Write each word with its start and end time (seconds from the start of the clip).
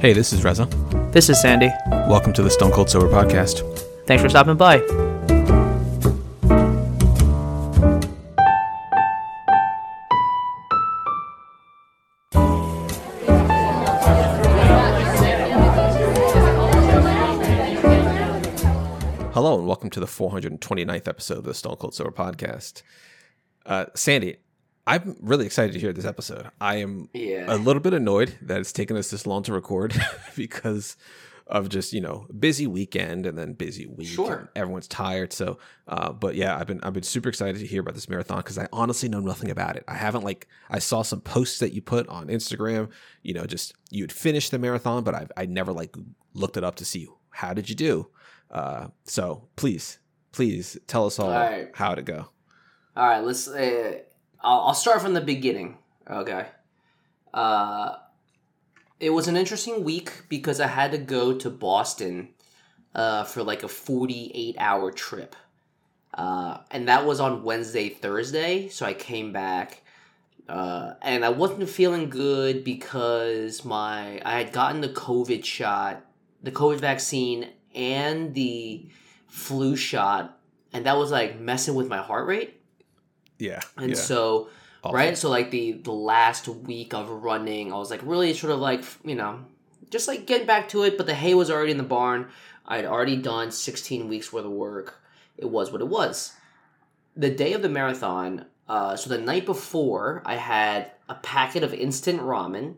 Hey, 0.00 0.14
this 0.14 0.32
is 0.32 0.42
Reza. 0.42 0.64
This 1.12 1.28
is 1.28 1.38
Sandy. 1.42 1.68
Welcome 1.90 2.32
to 2.32 2.42
the 2.42 2.48
Stone 2.48 2.72
Cold 2.72 2.88
Sober 2.88 3.06
Podcast. 3.06 3.60
Thanks 4.06 4.22
for 4.22 4.30
stopping 4.30 4.56
by. 4.56 4.78
Hello, 19.34 19.58
and 19.58 19.66
welcome 19.66 19.90
to 19.90 20.00
the 20.00 20.06
429th 20.06 21.08
episode 21.08 21.36
of 21.36 21.44
the 21.44 21.52
Stone 21.52 21.76
Cold 21.76 21.94
Sober 21.94 22.10
Podcast. 22.10 22.80
Uh, 23.66 23.84
Sandy, 23.94 24.38
I'm 24.86 25.16
really 25.20 25.46
excited 25.46 25.72
to 25.74 25.78
hear 25.78 25.92
this 25.92 26.04
episode. 26.04 26.50
I 26.60 26.76
am 26.76 27.08
Yeah. 27.12 27.44
a 27.48 27.56
little 27.56 27.80
bit 27.82 27.94
annoyed 27.94 28.36
that 28.42 28.60
it's 28.60 28.72
taken 28.72 28.96
us 28.96 29.10
this 29.10 29.26
long 29.26 29.42
to 29.44 29.52
record 29.52 29.94
because 30.36 30.96
of 31.46 31.68
just 31.68 31.92
you 31.92 32.00
know 32.00 32.26
busy 32.38 32.66
weekend 32.66 33.26
and 33.26 33.36
then 33.36 33.52
busy 33.54 33.84
week. 33.86 34.06
Sure. 34.08 34.34
and 34.36 34.48
everyone's 34.54 34.86
tired. 34.88 35.32
So, 35.32 35.58
uh, 35.88 36.12
but 36.12 36.34
yeah, 36.36 36.56
I've 36.56 36.66
been 36.66 36.80
I've 36.82 36.92
been 36.92 37.02
super 37.02 37.28
excited 37.28 37.58
to 37.60 37.66
hear 37.66 37.80
about 37.80 37.94
this 37.94 38.08
marathon 38.08 38.38
because 38.38 38.56
I 38.58 38.68
honestly 38.72 39.08
know 39.08 39.20
nothing 39.20 39.50
about 39.50 39.76
it. 39.76 39.84
I 39.88 39.94
haven't 39.94 40.22
like 40.24 40.46
I 40.70 40.78
saw 40.78 41.02
some 41.02 41.20
posts 41.20 41.58
that 41.58 41.72
you 41.72 41.82
put 41.82 42.08
on 42.08 42.28
Instagram. 42.28 42.90
You 43.22 43.34
know, 43.34 43.44
just 43.46 43.74
you'd 43.90 44.12
finish 44.12 44.48
the 44.50 44.58
marathon, 44.58 45.02
but 45.04 45.14
I 45.14 45.26
I 45.36 45.46
never 45.46 45.72
like 45.72 45.96
looked 46.34 46.56
it 46.56 46.64
up 46.64 46.76
to 46.76 46.84
see 46.84 47.08
how 47.30 47.52
did 47.52 47.68
you 47.68 47.74
do. 47.74 48.08
Uh, 48.50 48.88
so 49.04 49.48
please, 49.56 49.98
please 50.32 50.78
tell 50.86 51.06
us 51.06 51.18
all 51.18 51.30
All 51.30 51.34
right. 51.38 51.68
how 51.74 51.94
to 51.96 52.02
go. 52.02 52.28
All 52.96 53.06
right, 53.08 53.24
let's. 53.24 53.46
Uh, 53.48 53.98
I'll, 54.42 54.60
I'll 54.60 54.74
start 54.74 55.02
from 55.02 55.14
the 55.14 55.20
beginning. 55.20 55.78
Okay. 56.08 56.46
Uh, 57.32 57.96
it 58.98 59.10
was 59.10 59.28
an 59.28 59.36
interesting 59.36 59.84
week 59.84 60.24
because 60.28 60.60
I 60.60 60.66
had 60.66 60.92
to 60.92 60.98
go 60.98 61.34
to 61.34 61.50
Boston 61.50 62.30
uh, 62.94 63.24
for 63.24 63.42
like 63.42 63.62
a 63.62 63.68
48 63.68 64.56
hour 64.58 64.90
trip. 64.92 65.36
Uh, 66.12 66.58
and 66.70 66.88
that 66.88 67.06
was 67.06 67.20
on 67.20 67.44
Wednesday, 67.44 67.88
Thursday. 67.88 68.68
So 68.68 68.84
I 68.84 68.94
came 68.94 69.32
back. 69.32 69.82
Uh, 70.48 70.94
and 71.02 71.24
I 71.24 71.28
wasn't 71.28 71.68
feeling 71.68 72.10
good 72.10 72.64
because 72.64 73.64
my 73.64 74.20
I 74.24 74.38
had 74.38 74.52
gotten 74.52 74.80
the 74.80 74.88
COVID 74.88 75.44
shot, 75.44 76.04
the 76.42 76.50
COVID 76.50 76.80
vaccine, 76.80 77.50
and 77.72 78.34
the 78.34 78.88
flu 79.28 79.76
shot, 79.76 80.40
and 80.72 80.86
that 80.86 80.96
was 80.96 81.12
like 81.12 81.38
messing 81.38 81.76
with 81.76 81.86
my 81.86 81.98
heart 81.98 82.26
rate. 82.26 82.59
Yeah, 83.40 83.60
And 83.76 83.90
yeah. 83.90 83.96
so, 83.96 84.48
Awful. 84.84 84.94
right, 84.96 85.16
so 85.16 85.30
like 85.30 85.50
the 85.50 85.72
the 85.72 85.92
last 85.92 86.46
week 86.48 86.94
of 86.94 87.08
running, 87.08 87.72
I 87.72 87.76
was 87.76 87.90
like 87.90 88.00
really 88.04 88.32
sort 88.34 88.52
of 88.52 88.60
like 88.60 88.84
you 89.04 89.14
know, 89.14 89.40
just 89.90 90.06
like 90.08 90.26
getting 90.26 90.46
back 90.46 90.68
to 90.70 90.82
it. 90.84 90.96
But 90.96 91.06
the 91.06 91.14
hay 91.14 91.34
was 91.34 91.50
already 91.50 91.72
in 91.72 91.78
the 91.78 91.82
barn. 91.82 92.28
I 92.66 92.76
had 92.76 92.84
already 92.84 93.16
done 93.16 93.50
sixteen 93.50 94.08
weeks 94.08 94.32
worth 94.32 94.44
of 94.44 94.52
work. 94.52 95.00
It 95.36 95.50
was 95.50 95.72
what 95.72 95.80
it 95.80 95.88
was. 95.88 96.34
The 97.16 97.30
day 97.30 97.54
of 97.54 97.62
the 97.62 97.68
marathon, 97.68 98.44
uh, 98.68 98.94
so 98.96 99.10
the 99.10 99.18
night 99.18 99.46
before, 99.46 100.22
I 100.24 100.36
had 100.36 100.92
a 101.08 101.14
packet 101.16 101.62
of 101.64 101.74
instant 101.74 102.20
ramen 102.20 102.76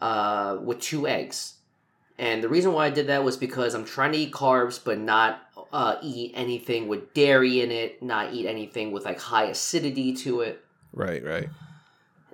uh, 0.00 0.58
with 0.62 0.80
two 0.80 1.06
eggs. 1.06 1.54
And 2.18 2.42
the 2.42 2.48
reason 2.48 2.72
why 2.72 2.86
I 2.86 2.90
did 2.90 3.08
that 3.08 3.24
was 3.24 3.36
because 3.36 3.74
I'm 3.74 3.84
trying 3.84 4.12
to 4.12 4.18
eat 4.18 4.32
carbs, 4.32 4.80
but 4.82 4.98
not 4.98 5.42
uh, 5.74 5.98
eat 6.02 6.30
anything 6.36 6.86
with 6.86 7.12
dairy 7.14 7.60
in 7.60 7.72
it, 7.72 8.00
not 8.00 8.32
eat 8.32 8.46
anything 8.46 8.92
with 8.92 9.04
like 9.04 9.18
high 9.18 9.46
acidity 9.46 10.14
to 10.14 10.40
it. 10.40 10.64
right, 10.92 11.22
right. 11.24 11.48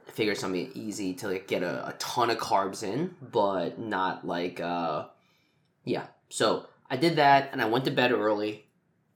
I 0.07 0.11
figured 0.11 0.37
something 0.37 0.71
easy 0.75 1.15
to 1.15 1.29
like 1.29 1.49
get 1.49 1.63
a, 1.63 1.89
a 1.89 1.93
ton 1.95 2.29
of 2.29 2.37
carbs 2.37 2.83
in, 2.83 3.17
but 3.23 3.79
not 3.79 4.27
like 4.27 4.61
uh 4.61 5.07
yeah. 5.85 6.09
So 6.29 6.67
I 6.91 6.99
did 6.99 7.17
that 7.17 7.49
and 7.53 7.63
I 7.63 7.65
went 7.65 7.87
to 7.87 7.91
bed 7.91 8.13
early. 8.13 8.67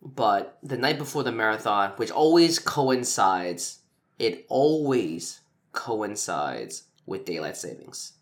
But 0.01 0.59
the 0.62 0.79
night 0.79 0.97
before 0.97 1.23
the 1.23 1.33
marathon, 1.33 1.91
which 1.97 2.11
always 2.11 2.59
coincides, 2.59 3.81
it 4.19 4.47
always 4.49 5.41
coincides 5.73 6.85
with 7.05 7.27
daylight 7.27 7.59
savings. 7.59 8.12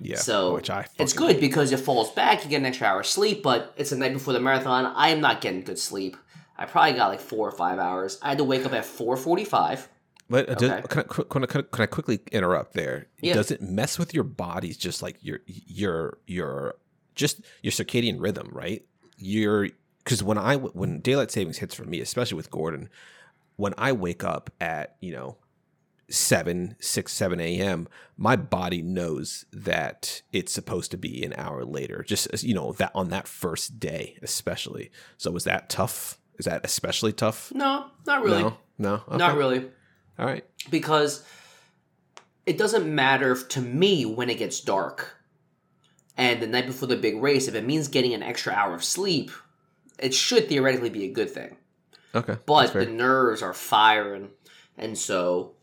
Yeah. 0.00 0.16
So 0.16 0.54
which 0.54 0.70
I 0.70 0.86
it's 0.98 1.12
good 1.12 1.40
because 1.40 1.72
it 1.72 1.78
falls 1.80 2.10
back. 2.12 2.44
You 2.44 2.50
get 2.50 2.56
an 2.58 2.66
extra 2.66 2.86
hour 2.88 3.00
of 3.00 3.06
sleep, 3.06 3.42
but 3.42 3.72
it's 3.76 3.90
the 3.90 3.96
night 3.96 4.12
before 4.12 4.32
the 4.32 4.40
marathon. 4.40 4.86
I 4.96 5.10
am 5.10 5.20
not 5.20 5.40
getting 5.40 5.62
good 5.62 5.78
sleep. 5.78 6.16
I 6.58 6.66
probably 6.66 6.92
got 6.94 7.08
like 7.08 7.20
four 7.20 7.48
or 7.48 7.52
five 7.52 7.78
hours. 7.78 8.18
I 8.22 8.30
had 8.30 8.38
to 8.38 8.44
wake 8.44 8.64
up 8.66 8.72
at 8.72 8.84
four 8.84 9.16
forty-five. 9.16 9.88
But 10.30 10.48
Okay. 10.48 10.54
can, 10.54 10.70
I, 10.72 10.80
can, 10.80 11.00
I, 11.00 11.26
can 11.26 11.42
I- 11.44 11.62
can 11.62 11.82
I 11.82 11.86
quickly 11.86 12.18
interrupt 12.32 12.72
there? 12.74 13.06
Yeah. 13.20 13.34
Does 13.34 13.50
it 13.50 13.60
mess 13.60 13.98
with 13.98 14.14
your 14.14 14.24
body's 14.24 14.76
just 14.76 15.02
like 15.02 15.16
your 15.20 15.40
your 15.46 16.18
your 16.26 16.76
just 17.14 17.40
your 17.62 17.72
circadian 17.72 18.20
rhythm, 18.20 18.48
right? 18.52 18.84
Your 19.18 19.68
because 19.98 20.22
when 20.22 20.38
I 20.38 20.56
when 20.56 21.00
daylight 21.00 21.30
savings 21.30 21.58
hits 21.58 21.74
for 21.74 21.84
me, 21.84 22.00
especially 22.00 22.36
with 22.36 22.50
Gordon, 22.50 22.88
when 23.56 23.74
I 23.78 23.92
wake 23.92 24.24
up 24.24 24.50
at 24.60 24.96
you 25.00 25.12
know 25.12 25.36
seven 26.08 26.76
six 26.80 27.12
seven 27.12 27.40
a.m., 27.40 27.88
my 28.16 28.36
body 28.36 28.82
knows 28.82 29.44
that 29.52 30.22
it's 30.32 30.52
supposed 30.52 30.90
to 30.92 30.96
be 30.98 31.24
an 31.24 31.34
hour 31.36 31.64
later. 31.64 32.04
Just 32.06 32.28
as, 32.32 32.44
you 32.44 32.54
know 32.54 32.72
that 32.72 32.92
on 32.94 33.08
that 33.10 33.26
first 33.28 33.80
day, 33.80 34.16
especially. 34.22 34.90
So 35.16 35.30
was 35.30 35.44
that 35.44 35.68
tough? 35.68 36.18
Is 36.38 36.44
that 36.46 36.64
especially 36.64 37.12
tough? 37.12 37.52
No, 37.54 37.86
not 38.06 38.22
really. 38.24 38.42
No, 38.42 38.56
no, 38.78 39.02
Not 39.16 39.36
really. 39.36 39.70
All 40.18 40.26
right. 40.26 40.44
because 40.70 41.24
it 42.46 42.58
doesn't 42.58 42.92
matter 42.92 43.34
to 43.34 43.60
me 43.60 44.04
when 44.04 44.30
it 44.30 44.38
gets 44.38 44.60
dark. 44.60 45.16
And 46.16 46.40
the 46.40 46.46
night 46.46 46.66
before 46.66 46.86
the 46.86 46.96
big 46.96 47.20
race, 47.20 47.48
if 47.48 47.54
it 47.56 47.64
means 47.66 47.88
getting 47.88 48.14
an 48.14 48.22
extra 48.22 48.52
hour 48.52 48.74
of 48.74 48.84
sleep, 48.84 49.32
it 49.98 50.14
should 50.14 50.48
theoretically 50.48 50.90
be 50.90 51.04
a 51.04 51.12
good 51.12 51.30
thing. 51.30 51.56
Okay. 52.14 52.36
But 52.46 52.72
the 52.72 52.86
nerves 52.86 53.42
are 53.42 53.52
firing, 53.54 54.30
and 54.78 54.96
so 54.96 55.53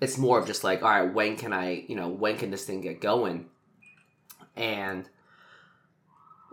it's 0.00 0.18
more 0.18 0.38
of 0.38 0.46
just 0.46 0.64
like, 0.64 0.82
all 0.82 0.90
right, 0.90 1.12
when 1.12 1.36
can 1.36 1.52
I, 1.52 1.84
you 1.88 1.96
know, 1.96 2.08
when 2.08 2.36
can 2.36 2.50
this 2.50 2.64
thing 2.64 2.80
get 2.80 3.00
going? 3.00 3.46
And 4.54 5.08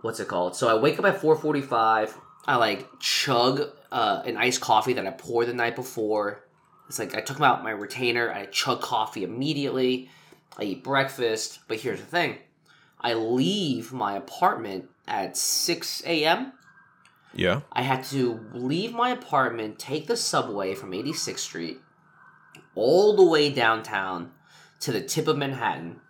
what's 0.00 0.20
it 0.20 0.28
called? 0.28 0.56
So 0.56 0.68
I 0.68 0.80
wake 0.80 0.98
up 0.98 1.04
at 1.04 1.20
four 1.20 1.36
forty-five. 1.36 2.16
I 2.46 2.56
like 2.56 2.86
chug 3.00 3.70
uh, 3.90 4.22
an 4.26 4.36
iced 4.36 4.60
coffee 4.60 4.92
that 4.94 5.06
I 5.06 5.10
poured 5.10 5.48
the 5.48 5.54
night 5.54 5.76
before. 5.76 6.44
It's 6.88 6.98
like 6.98 7.14
I 7.14 7.20
took 7.20 7.40
out 7.40 7.62
my 7.62 7.70
retainer. 7.70 8.30
I 8.30 8.46
chug 8.46 8.82
coffee 8.82 9.24
immediately. 9.24 10.10
I 10.58 10.64
eat 10.64 10.84
breakfast. 10.84 11.60
But 11.68 11.80
here's 11.80 12.00
the 12.00 12.06
thing: 12.06 12.38
I 13.00 13.14
leave 13.14 13.92
my 13.92 14.16
apartment 14.16 14.90
at 15.06 15.36
six 15.36 16.02
a.m. 16.06 16.52
yeah. 17.34 17.60
I 17.72 17.82
had 17.82 18.04
to 18.04 18.40
leave 18.52 18.92
my 18.92 19.10
apartment, 19.10 19.78
take 19.78 20.06
the 20.06 20.16
subway 20.16 20.74
from 20.74 20.92
86th 20.92 21.38
Street 21.38 21.78
all 22.74 23.16
the 23.16 23.24
way 23.24 23.50
downtown 23.50 24.32
to 24.80 24.92
the 24.92 25.00
tip 25.00 25.28
of 25.28 25.36
Manhattan. 25.36 26.00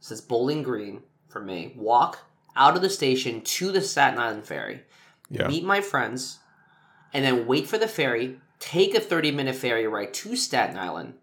This 0.00 0.10
is 0.10 0.20
Bowling 0.20 0.62
Green 0.62 1.02
for 1.28 1.40
me. 1.40 1.74
Walk 1.76 2.18
out 2.56 2.76
of 2.76 2.82
the 2.82 2.90
station 2.90 3.40
to 3.42 3.70
the 3.70 3.80
Staten 3.80 4.18
Island 4.18 4.44
ferry, 4.44 4.82
Yeah. 5.28 5.46
meet 5.48 5.64
my 5.64 5.80
friends, 5.80 6.38
and 7.12 7.24
then 7.24 7.46
wait 7.46 7.66
for 7.66 7.78
the 7.78 7.88
ferry, 7.88 8.40
take 8.58 8.94
a 8.94 9.00
30 9.00 9.30
minute 9.30 9.54
ferry 9.54 9.86
ride 9.86 10.12
to 10.14 10.36
Staten 10.36 10.76
Island, 10.76 11.14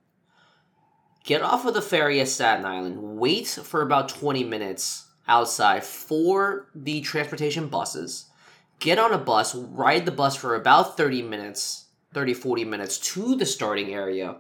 get 1.23 1.41
off 1.41 1.65
of 1.65 1.73
the 1.73 1.81
ferry 1.81 2.21
at 2.21 2.27
Staten 2.27 2.65
Island, 2.65 3.17
wait 3.19 3.47
for 3.47 3.81
about 3.81 4.09
20 4.09 4.44
minutes 4.44 5.07
outside 5.27 5.83
for 5.83 6.67
the 6.73 7.01
transportation 7.01 7.67
buses 7.67 8.27
get 8.79 8.99
on 8.99 9.13
a 9.13 9.17
bus, 9.17 9.55
ride 9.55 10.05
the 10.05 10.11
bus 10.11 10.35
for 10.35 10.55
about 10.55 10.97
30 10.97 11.21
minutes, 11.21 11.85
30 12.13 12.33
40 12.33 12.65
minutes 12.65 12.97
to 12.97 13.35
the 13.35 13.45
starting 13.45 13.94
area. 13.94 14.38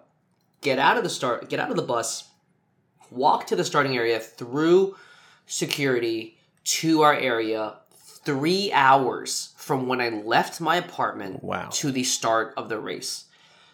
Get 0.61 0.79
out 0.79 0.97
of 0.97 1.03
the 1.03 1.09
start 1.09 1.49
get 1.49 1.59
out 1.59 1.69
of 1.69 1.75
the 1.75 1.81
bus, 1.83 2.29
walk 3.11 3.47
to 3.47 3.55
the 3.55 3.63
starting 3.63 3.95
area 3.95 4.19
through 4.19 4.95
security 5.45 6.37
to 6.63 7.01
our 7.01 7.13
area 7.13 7.75
3 8.25 8.71
hours 8.73 9.53
from 9.55 9.87
when 9.87 10.01
I 10.01 10.09
left 10.09 10.59
my 10.59 10.75
apartment 10.75 11.43
Wow. 11.43 11.69
to 11.73 11.91
the 11.91 12.03
start 12.03 12.53
of 12.57 12.67
the 12.67 12.79
race. 12.79 13.25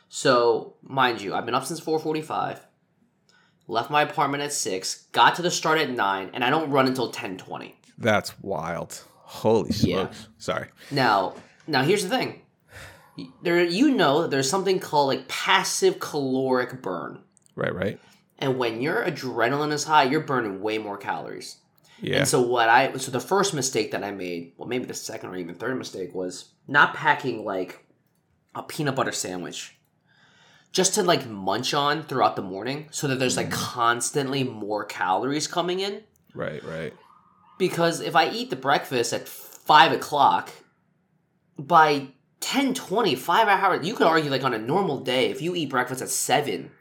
So, 0.10 0.76
mind 0.84 1.22
you, 1.22 1.34
I've 1.34 1.46
been 1.46 1.56
up 1.56 1.66
since 1.66 1.80
4:45. 1.80 2.60
Left 3.68 3.90
my 3.90 4.04
apartment 4.04 4.44
at 4.44 4.54
6, 4.54 5.08
got 5.12 5.36
to 5.36 5.42
the 5.42 5.50
start 5.50 5.80
at 5.80 5.90
9, 5.90 6.30
and 6.34 6.44
I 6.44 6.52
don't 6.52 6.70
run 6.70 6.86
until 6.86 7.12
10:20. 7.12 7.76
That's 7.98 8.34
wild. 8.42 9.02
Holy 9.22 9.72
smokes. 9.72 10.20
Yeah. 10.22 10.28
Sorry. 10.38 10.68
Now, 10.92 11.34
now 11.66 11.82
here's 11.82 12.04
the 12.04 12.10
thing. 12.10 12.43
There, 13.44 13.64
you 13.64 13.92
know, 13.92 14.24
that 14.24 14.32
there's 14.32 14.50
something 14.50 14.80
called 14.80 15.08
like 15.08 15.28
passive 15.28 16.00
caloric 16.00 16.82
burn, 16.82 17.20
Right, 17.56 17.74
right. 17.74 18.00
and 18.40 18.58
when 18.58 18.82
your 18.82 19.04
adrenaline 19.04 19.72
is 19.72 19.84
high, 19.84 20.04
you're 20.04 20.22
burning 20.22 20.62
way 20.62 20.78
more 20.80 20.98
calories. 20.98 21.58
Yeah. 22.02 22.18
And 22.20 22.28
so 22.28 22.42
what 22.42 22.70
I 22.70 22.98
so 22.98 23.12
the 23.12 23.20
first 23.20 23.54
mistake 23.54 23.92
that 23.92 24.04
I 24.04 24.12
made, 24.12 24.54
well, 24.58 24.68
maybe 24.68 24.86
the 24.86 24.94
second 24.96 25.30
or 25.30 25.38
even 25.38 25.56
third 25.56 25.78
mistake 25.78 26.14
was 26.16 26.50
not 26.68 26.96
packing 26.96 27.46
like 27.46 27.86
a 28.56 28.64
peanut 28.64 28.96
butter 28.96 29.12
sandwich, 29.12 29.76
just 30.72 30.96
to 30.96 31.04
like 31.04 31.28
munch 31.28 31.74
on 31.74 32.04
throughout 32.04 32.36
the 32.36 32.42
morning, 32.42 32.88
so 32.92 33.08
that 33.08 33.20
there's 33.20 33.38
like 33.38 33.50
mm. 33.50 33.54
constantly 33.54 34.44
more 34.44 34.86
calories 34.86 35.48
coming 35.48 35.80
in. 35.80 36.04
right, 36.34 36.64
right. 36.64 36.94
because 37.60 38.02
if 38.02 38.16
I 38.16 38.30
eat 38.32 38.50
the 38.50 38.56
breakfast 38.56 39.14
at 39.14 39.28
five 39.28 39.92
o'clock, 39.92 40.50
by 41.58 42.08
10, 42.44 42.74
20, 42.74 43.16
five 43.16 43.48
hours, 43.48 43.86
you 43.88 43.94
could 43.96 44.08
argue 44.08 44.30
like 44.30 44.44
on 44.44 44.54
a 44.54 44.58
normal 44.60 45.00
day, 45.00 45.30
if 45.30 45.42
you 45.42 45.56
eat 45.56 45.70
breakfast 45.70 46.02
at 46.02 46.10
seven, 46.10 46.72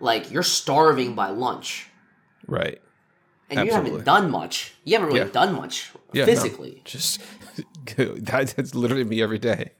like 0.00 0.30
you're 0.30 0.42
starving 0.42 1.14
by 1.14 1.28
lunch. 1.30 1.86
Right. 2.46 2.80
And 3.48 3.66
you 3.66 3.72
haven't 3.72 4.04
done 4.04 4.30
much. 4.30 4.74
You 4.84 4.94
haven't 4.94 5.08
really 5.08 5.20
Yeah. 5.20 5.32
done 5.32 5.54
much 5.54 5.90
Yeah. 6.12 6.24
no, 6.24 6.26
physically. 6.26 6.82
just 6.84 7.20
that, 7.96 8.54
that's 8.56 8.74
literally 8.74 9.04
me 9.04 9.22
every 9.22 9.38
day. 9.38 9.72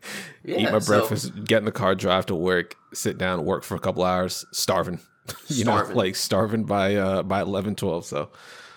Yeah, 0.45 0.57
Eat 0.59 0.71
my 0.73 0.79
so- 0.79 0.99
breakfast, 0.99 1.45
get 1.45 1.59
in 1.59 1.65
the 1.67 1.73
car, 1.73 1.95
drive 1.95 2.27
to 2.27 2.35
work, 2.35 2.77
sit 2.95 3.19
down, 3.19 3.45
work 3.45 3.63
for 3.65 3.75
a 3.77 3.81
couple 3.81 4.03
hours, 4.05 4.45
starving. 4.53 5.01
you 5.49 5.63
Starving. 5.65 5.91
know, 5.93 5.97
like 5.99 6.17
starving 6.17 6.65
by 6.65 6.97
uh 6.97 7.23
by 7.23 7.41
11, 7.43 7.77
12. 7.77 8.05
So 8.07 8.31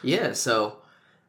Yeah, 0.03 0.33
so 0.33 0.77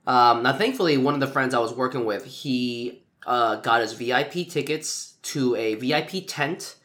um, 0.06 0.42
now 0.42 0.52
thankfully 0.52 0.98
one 0.98 1.14
of 1.14 1.20
the 1.20 1.26
friends 1.26 1.54
I 1.54 1.58
was 1.60 1.72
working 1.72 2.04
with, 2.04 2.24
he 2.26 3.03
uh, 3.26 3.56
got 3.56 3.80
us 3.82 3.92
VIP 3.92 4.48
tickets 4.48 5.14
to 5.22 5.54
a 5.56 5.74
VIP 5.76 6.26
tent. 6.26 6.76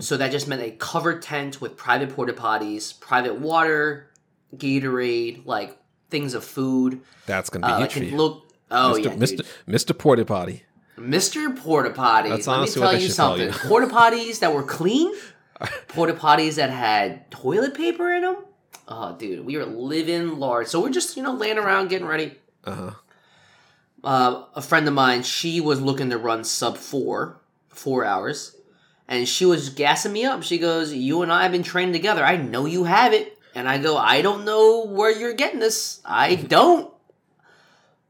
So 0.00 0.16
that 0.16 0.32
just 0.32 0.48
meant 0.48 0.62
a 0.62 0.72
covered 0.72 1.22
tent 1.22 1.60
with 1.60 1.76
private 1.76 2.10
porta 2.10 2.32
potties, 2.32 2.98
private 2.98 3.36
water, 3.38 4.10
Gatorade, 4.56 5.46
like 5.46 5.78
things 6.10 6.34
of 6.34 6.44
food. 6.44 7.00
that's 7.26 7.50
gonna 7.50 7.66
be 7.66 7.72
Uh, 7.72 7.78
huge 7.78 7.82
like 7.82 7.92
for 7.92 8.04
you. 8.10 8.16
look 8.16 8.50
oh 8.72 8.94
Mr. 8.98 9.04
yeah, 9.04 9.10
Mr. 9.12 9.36
dude. 9.36 9.46
Mr. 9.68 9.96
Porta 9.98 10.24
Potty. 10.24 10.64
Mr. 10.98 11.56
Porta. 11.56 11.92
That's 11.96 12.46
Let 12.46 12.60
me 12.62 12.68
tell 12.68 12.98
you 12.98 13.08
something. 13.08 13.46
you. 13.48 13.52
Porta 13.52 13.86
potties 13.86 14.40
that 14.40 14.52
were 14.54 14.62
clean, 14.64 15.12
porta 15.88 16.14
potties 16.14 16.54
that 16.56 16.70
had 16.70 17.30
toilet 17.30 17.74
paper 17.74 18.10
in 18.12 18.22
them. 18.22 18.36
Oh, 18.88 19.14
dude, 19.16 19.44
we 19.44 19.56
were 19.56 19.66
living 19.66 20.38
large. 20.38 20.68
So 20.68 20.80
we're 20.80 20.90
just 20.90 21.16
you 21.16 21.22
know 21.22 21.32
laying 21.34 21.58
around 21.58 21.88
getting 21.90 22.06
ready. 22.08 22.34
Uh-huh. 22.64 22.90
Uh, 24.06 24.44
a 24.54 24.62
friend 24.62 24.86
of 24.86 24.94
mine, 24.94 25.24
she 25.24 25.60
was 25.60 25.80
looking 25.80 26.10
to 26.10 26.16
run 26.16 26.44
sub 26.44 26.76
four, 26.78 27.40
four 27.68 28.04
hours, 28.04 28.56
and 29.08 29.28
she 29.28 29.44
was 29.44 29.68
gassing 29.70 30.12
me 30.12 30.24
up. 30.24 30.44
She 30.44 30.58
goes, 30.58 30.92
"You 30.92 31.22
and 31.22 31.32
I 31.32 31.42
have 31.42 31.50
been 31.50 31.64
training 31.64 31.92
together. 31.92 32.24
I 32.24 32.36
know 32.36 32.66
you 32.66 32.84
have 32.84 33.12
it." 33.12 33.36
And 33.52 33.68
I 33.68 33.78
go, 33.78 33.96
"I 33.96 34.22
don't 34.22 34.44
know 34.44 34.86
where 34.86 35.10
you're 35.10 35.32
getting 35.34 35.58
this. 35.58 36.00
I 36.04 36.36
don't." 36.36 36.92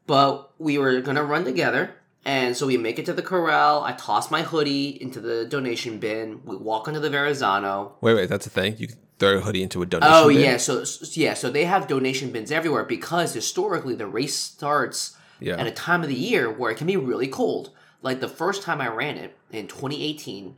But 0.06 0.50
we 0.58 0.76
were 0.76 1.00
gonna 1.00 1.24
run 1.24 1.44
together, 1.44 1.94
and 2.26 2.54
so 2.54 2.66
we 2.66 2.76
make 2.76 2.98
it 2.98 3.06
to 3.06 3.14
the 3.14 3.22
corral. 3.22 3.82
I 3.82 3.92
toss 3.92 4.30
my 4.30 4.42
hoodie 4.42 5.02
into 5.02 5.18
the 5.18 5.46
donation 5.46 5.98
bin. 5.98 6.42
We 6.44 6.56
walk 6.56 6.88
into 6.88 7.00
the 7.00 7.08
Verrazano. 7.10 7.94
Wait, 8.02 8.14
wait, 8.14 8.28
that's 8.28 8.46
a 8.46 8.50
thing. 8.50 8.76
You 8.76 8.88
throw 9.18 9.38
a 9.38 9.40
hoodie 9.40 9.62
into 9.62 9.80
a 9.80 9.86
donation. 9.86 10.12
Bin. 10.12 10.24
Oh 10.24 10.28
bin? 10.28 10.40
yeah, 10.40 10.56
so- 10.58 10.84
yeah, 11.14 11.32
so 11.32 11.48
they 11.48 11.64
have 11.64 11.88
donation 11.88 12.32
bins 12.32 12.52
everywhere 12.52 12.84
because 12.84 13.32
historically 13.32 13.94
the 13.94 14.06
race 14.06 14.36
starts 14.36 15.16
Yeah. 15.40 15.56
at 15.56 15.66
a 15.66 15.70
time 15.70 16.02
of 16.02 16.08
the 16.08 16.14
year 16.14 16.50
where 16.50 16.70
it 16.70 16.78
can 16.78 16.86
be 16.86 16.96
really 16.96 17.28
cold. 17.28 17.70
Like 18.02 18.20
the 18.20 18.28
first 18.28 18.62
time 18.62 18.80
I 18.80 18.88
ran 18.88 19.16
it 19.16 19.36
in 19.50 19.66
2018, 19.68 20.56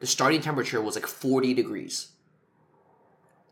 the 0.00 0.06
starting 0.06 0.40
temperature 0.40 0.80
was 0.80 0.94
like 0.94 1.06
40 1.06 1.54
degrees. 1.54 2.08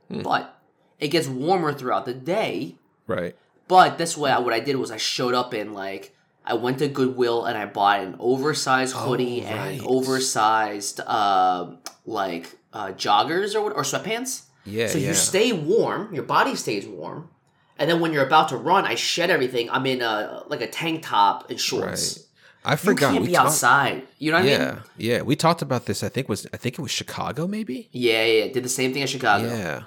Hmm. 0.09 0.23
But 0.23 0.59
it 0.99 1.09
gets 1.09 1.29
warmer 1.29 1.73
throughout 1.73 2.05
the 2.07 2.15
day. 2.15 2.77
Right. 3.07 3.37
But 3.69 3.99
this 3.99 4.17
way, 4.17 4.33
what 4.33 4.53
I 4.53 4.61
did 4.61 4.77
was 4.77 4.91
I 4.91 4.97
showed 4.97 5.35
up 5.35 5.53
in 5.55 5.73
like 5.75 6.15
I 6.45 6.55
went 6.55 6.79
to 6.79 6.89
Goodwill 6.89 7.45
and 7.45 7.59
I 7.59 7.67
bought 7.67 8.01
an 8.01 8.17
oversized 8.19 8.95
hoodie 8.97 9.45
Oh, 9.47 9.51
right. 9.55 9.79
and 9.79 9.81
oversized 9.87 11.01
uh, 11.01 11.73
like 12.07 12.57
uh, 12.73 12.89
joggers 12.93 13.55
or 13.55 13.73
or 13.73 13.83
sweatpants. 13.83 14.45
Yeah, 14.65 14.87
So 14.89 14.99
yeah. 14.99 15.09
you 15.09 15.15
stay 15.15 15.53
warm, 15.53 16.15
your 16.15 16.25
body 16.25 16.55
stays 16.55 16.87
warm, 16.87 17.31
and 17.79 17.89
then 17.91 18.01
when 18.01 18.13
you're 18.13 18.27
about 18.27 18.49
to 18.51 18.57
run, 18.57 18.85
I 18.85 18.95
shed 18.95 19.31
everything. 19.31 19.71
I'm 19.71 19.87
in 19.87 20.03
a 20.03 20.43
like 20.49 20.61
a 20.61 20.67
tank 20.69 21.03
top 21.05 21.51
and 21.51 21.61
shorts. 21.61 22.19
Right. 22.19 22.25
I 22.65 22.73
You 22.73 22.77
forgot. 22.79 23.13
can't 23.13 23.23
we 23.23 23.29
be 23.29 23.35
talked- 23.35 23.47
outside. 23.47 24.03
You 24.19 24.33
know 24.33 24.39
what 24.39 24.47
I 24.47 24.51
yeah, 24.51 24.71
mean? 24.73 24.83
yeah. 24.97 25.23
We 25.23 25.37
talked 25.37 25.63
about 25.63 25.87
this. 25.87 26.03
I 26.03 26.09
think 26.09 26.29
was 26.29 26.47
I 26.53 26.57
think 26.57 26.79
it 26.79 26.83
was 26.83 26.91
Chicago, 26.91 27.47
maybe. 27.47 27.89
Yeah, 27.93 28.25
yeah. 28.25 28.45
yeah. 28.45 28.53
Did 28.53 28.65
the 28.65 28.69
same 28.69 28.93
thing 28.93 29.03
in 29.03 29.09
Chicago. 29.09 29.47
Yeah. 29.47 29.83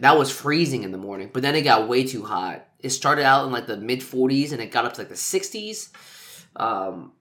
That 0.00 0.18
was 0.18 0.30
freezing 0.30 0.82
in 0.82 0.90
the 0.92 0.98
morning, 0.98 1.30
but 1.32 1.42
then 1.42 1.54
it 1.54 1.62
got 1.62 1.88
way 1.88 2.04
too 2.04 2.24
hot. 2.24 2.66
It 2.80 2.90
started 2.90 3.24
out 3.24 3.46
in 3.46 3.52
like 3.52 3.66
the 3.66 3.76
mid 3.76 4.00
40s 4.00 4.52
and 4.52 4.60
it 4.60 4.70
got 4.72 4.84
up 4.84 4.92
to 4.94 5.00
like 5.00 5.08
the 5.08 5.14
60s, 5.14 5.90
um, 6.56 7.12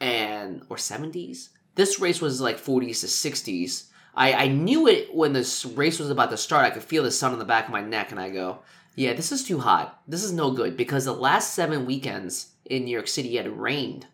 and 0.00 0.62
or 0.68 0.76
70s. 0.76 1.48
This 1.74 1.98
race 2.00 2.20
was 2.20 2.40
like 2.40 2.58
40s 2.60 3.00
to 3.00 3.06
60s. 3.06 3.88
I, 4.14 4.32
I 4.44 4.48
knew 4.48 4.86
it 4.86 5.12
when 5.14 5.32
this 5.32 5.64
race 5.64 5.98
was 5.98 6.10
about 6.10 6.30
to 6.30 6.36
start. 6.36 6.64
I 6.64 6.70
could 6.70 6.84
feel 6.84 7.02
the 7.02 7.10
sun 7.10 7.32
on 7.32 7.38
the 7.38 7.44
back 7.44 7.64
of 7.66 7.72
my 7.72 7.80
neck, 7.80 8.12
and 8.12 8.20
I 8.20 8.30
go, 8.30 8.60
"Yeah, 8.94 9.14
this 9.14 9.32
is 9.32 9.44
too 9.44 9.60
hot. 9.60 10.00
This 10.06 10.24
is 10.24 10.32
no 10.32 10.50
good." 10.50 10.76
Because 10.76 11.04
the 11.04 11.12
last 11.12 11.54
seven 11.54 11.86
weekends 11.86 12.52
in 12.64 12.84
New 12.84 12.90
York 12.90 13.08
City 13.08 13.38
it 13.38 13.44
had 13.44 13.58
rained. 13.58 14.06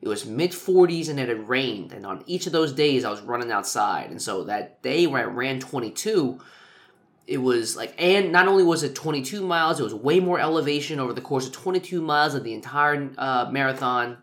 It 0.00 0.08
was 0.08 0.26
mid 0.26 0.52
40s 0.52 1.08
and 1.08 1.18
it 1.18 1.28
had 1.28 1.48
rained, 1.48 1.92
and 1.92 2.06
on 2.06 2.22
each 2.26 2.46
of 2.46 2.52
those 2.52 2.72
days 2.72 3.04
I 3.04 3.10
was 3.10 3.22
running 3.22 3.50
outside. 3.50 4.10
And 4.10 4.20
so 4.20 4.44
that 4.44 4.82
day 4.82 5.06
where 5.06 5.22
I 5.22 5.24
ran 5.24 5.58
22, 5.58 6.38
it 7.26 7.38
was 7.38 7.76
like 7.76 7.94
and 7.98 8.30
not 8.30 8.48
only 8.48 8.62
was 8.62 8.82
it 8.82 8.94
22 8.94 9.44
miles 9.44 9.80
it 9.80 9.82
was 9.82 9.94
way 9.94 10.20
more 10.20 10.38
elevation 10.38 11.00
over 11.00 11.12
the 11.12 11.20
course 11.20 11.46
of 11.46 11.52
22 11.52 12.00
miles 12.00 12.34
that 12.34 12.44
the 12.44 12.54
entire 12.54 13.10
uh, 13.18 13.48
marathon 13.50 14.18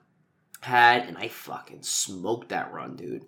had 0.61 1.03
and 1.03 1.17
i 1.17 1.27
fucking 1.27 1.81
smoked 1.81 2.49
that 2.49 2.71
run 2.73 2.95
dude 2.95 3.25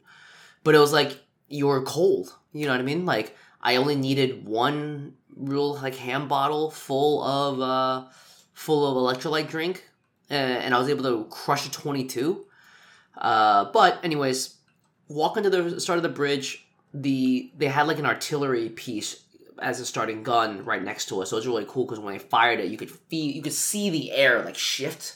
but 0.64 0.76
it 0.76 0.80
was 0.80 0.94
like 0.94 1.20
you 1.48 1.68
were 1.68 1.82
cold 1.84 2.36
you 2.54 2.66
know 2.66 2.72
what 2.72 2.80
i 2.80 2.84
mean 2.84 3.06
like 3.06 3.36
i 3.62 3.76
only 3.76 3.96
needed 3.96 4.46
one 4.46 5.14
real 5.36 5.76
like 5.76 5.96
ham 5.96 6.28
bottle 6.28 6.72
full 6.72 7.24
of 7.24 7.62
uh 7.62 8.06
full 8.54 8.86
of 8.86 9.18
electrolyte 9.18 9.48
drink 9.48 9.84
uh, 10.32 10.34
and 10.34 10.74
i 10.74 10.80
was 10.80 10.90
able 10.90 11.04
to 11.04 11.26
crush 11.30 11.68
a 11.68 11.72
22 11.72 12.46
uh 13.18 13.66
but 13.72 14.00
anyways 14.04 14.56
walking 15.08 15.44
to 15.44 15.50
the 15.50 15.80
start 15.80 15.98
of 15.98 16.04
the 16.04 16.10
bridge 16.10 16.66
the 16.94 17.52
they 17.58 17.68
had 17.68 17.88
like 17.88 18.00
an 18.00 18.06
artillery 18.06 18.70
piece 18.70 19.26
as 19.60 19.80
a 19.80 19.86
starting 19.86 20.24
gun 20.24 20.66
right 20.66 20.84
next 20.84 21.08
to 21.08 21.22
us. 21.22 21.30
So 21.30 21.38
it 21.38 21.40
was 21.40 21.48
really 21.48 21.66
cool 21.68 21.86
because 21.86 22.00
when 22.00 22.14
they 22.14 22.20
fired 22.20 22.60
it, 22.60 22.70
you 22.70 22.78
could 22.78 22.92
feel, 22.92 23.32
you 23.32 23.42
could 23.42 23.54
see 23.54 23.90
the 23.90 24.12
air 24.12 24.44
like 24.44 24.58
shift. 24.58 25.16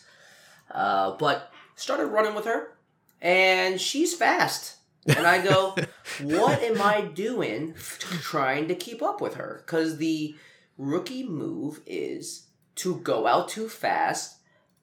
Uh, 0.71 1.15
but 1.17 1.51
started 1.75 2.07
running 2.07 2.35
with 2.35 2.45
her, 2.45 2.73
and 3.21 3.81
she's 3.81 4.13
fast. 4.13 4.75
And 5.07 5.25
I 5.25 5.43
go, 5.43 5.75
what 6.21 6.61
am 6.61 6.81
I 6.81 7.01
doing 7.01 7.73
trying 8.21 8.67
to 8.67 8.75
keep 8.75 9.01
up 9.01 9.21
with 9.21 9.35
her? 9.35 9.63
Because 9.65 9.97
the 9.97 10.35
rookie 10.77 11.27
move 11.27 11.81
is 11.85 12.47
to 12.75 12.95
go 12.97 13.27
out 13.27 13.49
too 13.49 13.67
fast, 13.67 14.37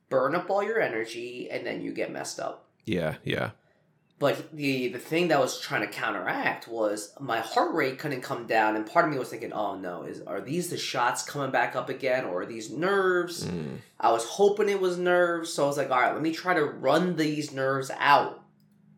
burn 0.08 0.34
up 0.34 0.50
all 0.50 0.62
your 0.62 0.80
energy, 0.80 1.48
and 1.50 1.66
then 1.66 1.82
you 1.82 1.92
get 1.92 2.12
messed 2.12 2.38
up. 2.38 2.68
Yeah, 2.84 3.16
yeah. 3.24 3.50
But 4.18 4.50
the 4.52 4.88
the 4.88 4.98
thing 4.98 5.28
that 5.28 5.40
was 5.40 5.60
trying 5.60 5.82
to 5.82 5.92
counteract 5.92 6.68
was 6.68 7.12
my 7.20 7.40
heart 7.40 7.74
rate 7.74 7.98
couldn't 7.98 8.22
come 8.22 8.46
down, 8.46 8.74
and 8.74 8.86
part 8.86 9.04
of 9.04 9.10
me 9.10 9.18
was 9.18 9.28
thinking, 9.28 9.52
"Oh 9.52 9.76
no, 9.76 10.04
is 10.04 10.22
are 10.22 10.40
these 10.40 10.70
the 10.70 10.78
shots 10.78 11.22
coming 11.22 11.50
back 11.50 11.76
up 11.76 11.90
again, 11.90 12.24
or 12.24 12.42
are 12.42 12.46
these 12.46 12.70
nerves?" 12.70 13.44
Mm. 13.44 13.78
I 14.00 14.12
was 14.12 14.24
hoping 14.24 14.70
it 14.70 14.80
was 14.80 14.96
nerves, 14.96 15.52
so 15.52 15.64
I 15.64 15.66
was 15.66 15.76
like, 15.76 15.90
"All 15.90 16.00
right, 16.00 16.14
let 16.14 16.22
me 16.22 16.32
try 16.32 16.54
to 16.54 16.64
run 16.64 17.16
these 17.16 17.52
nerves 17.52 17.90
out." 17.98 18.42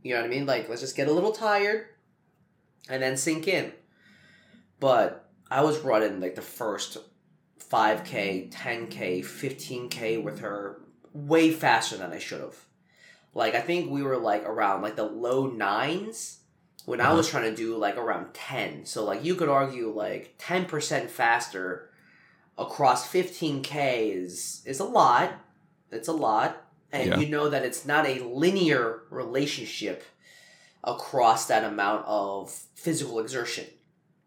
You 0.02 0.14
know 0.14 0.20
what 0.20 0.26
I 0.26 0.30
mean? 0.30 0.46
Like, 0.46 0.68
let's 0.68 0.80
just 0.80 0.96
get 0.96 1.08
a 1.08 1.12
little 1.12 1.32
tired, 1.32 1.86
and 2.88 3.02
then 3.02 3.16
sink 3.16 3.48
in. 3.48 3.72
But 4.80 5.28
I 5.50 5.62
was 5.62 5.80
running 5.80 6.20
like 6.20 6.34
the 6.34 6.42
first 6.42 6.98
five 7.58 8.04
k, 8.04 8.48
ten 8.50 8.86
k, 8.86 9.22
fifteen 9.22 9.88
k 9.88 10.16
with 10.18 10.40
her 10.40 10.80
way 11.12 11.50
faster 11.50 11.96
than 11.96 12.12
I 12.12 12.18
should 12.18 12.40
have. 12.40 12.56
Like 13.34 13.54
I 13.54 13.60
think 13.60 13.90
we 13.90 14.02
were 14.02 14.16
like 14.16 14.44
around 14.44 14.82
like 14.82 14.96
the 14.96 15.04
low 15.04 15.46
nines 15.46 16.40
when 16.84 17.00
I 17.00 17.06
uh-huh. 17.06 17.16
was 17.16 17.28
trying 17.28 17.50
to 17.50 17.56
do 17.56 17.76
like 17.76 17.96
around 17.96 18.34
ten. 18.34 18.86
So 18.86 19.04
like 19.04 19.24
you 19.24 19.34
could 19.34 19.48
argue 19.48 19.92
like 19.92 20.34
ten 20.38 20.64
percent 20.64 21.10
faster 21.10 21.90
across 22.56 23.06
fifteen 23.06 23.62
k 23.62 24.10
is 24.10 24.62
is 24.64 24.80
a 24.80 24.84
lot. 24.84 25.32
It's 25.90 26.08
a 26.08 26.12
lot, 26.12 26.67
and 26.92 27.08
Yeah. 27.08 27.18
you 27.18 27.28
know 27.28 27.48
that 27.48 27.64
it's 27.64 27.84
not 27.86 28.06
a 28.06 28.20
linear 28.24 29.02
relationship 29.10 30.02
across 30.84 31.46
that 31.46 31.64
amount 31.64 32.04
of 32.06 32.50
physical 32.74 33.18
exertion, 33.20 33.66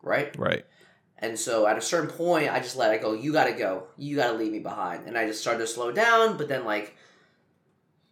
right? 0.01 0.35
Right. 0.37 0.65
And 1.17 1.37
so 1.39 1.67
at 1.67 1.77
a 1.77 1.81
certain 1.81 2.09
point, 2.09 2.51
I 2.51 2.59
just 2.59 2.75
let 2.75 2.93
it 2.93 3.01
go. 3.01 3.13
You 3.13 3.31
gotta 3.31 3.53
go. 3.53 3.83
You 3.97 4.15
gotta 4.15 4.37
leave 4.37 4.51
me 4.51 4.59
behind. 4.59 5.07
And 5.07 5.17
I 5.17 5.27
just 5.27 5.41
started 5.41 5.59
to 5.59 5.67
slow 5.67 5.91
down. 5.91 6.35
But 6.37 6.47
then, 6.49 6.65
like, 6.65 6.95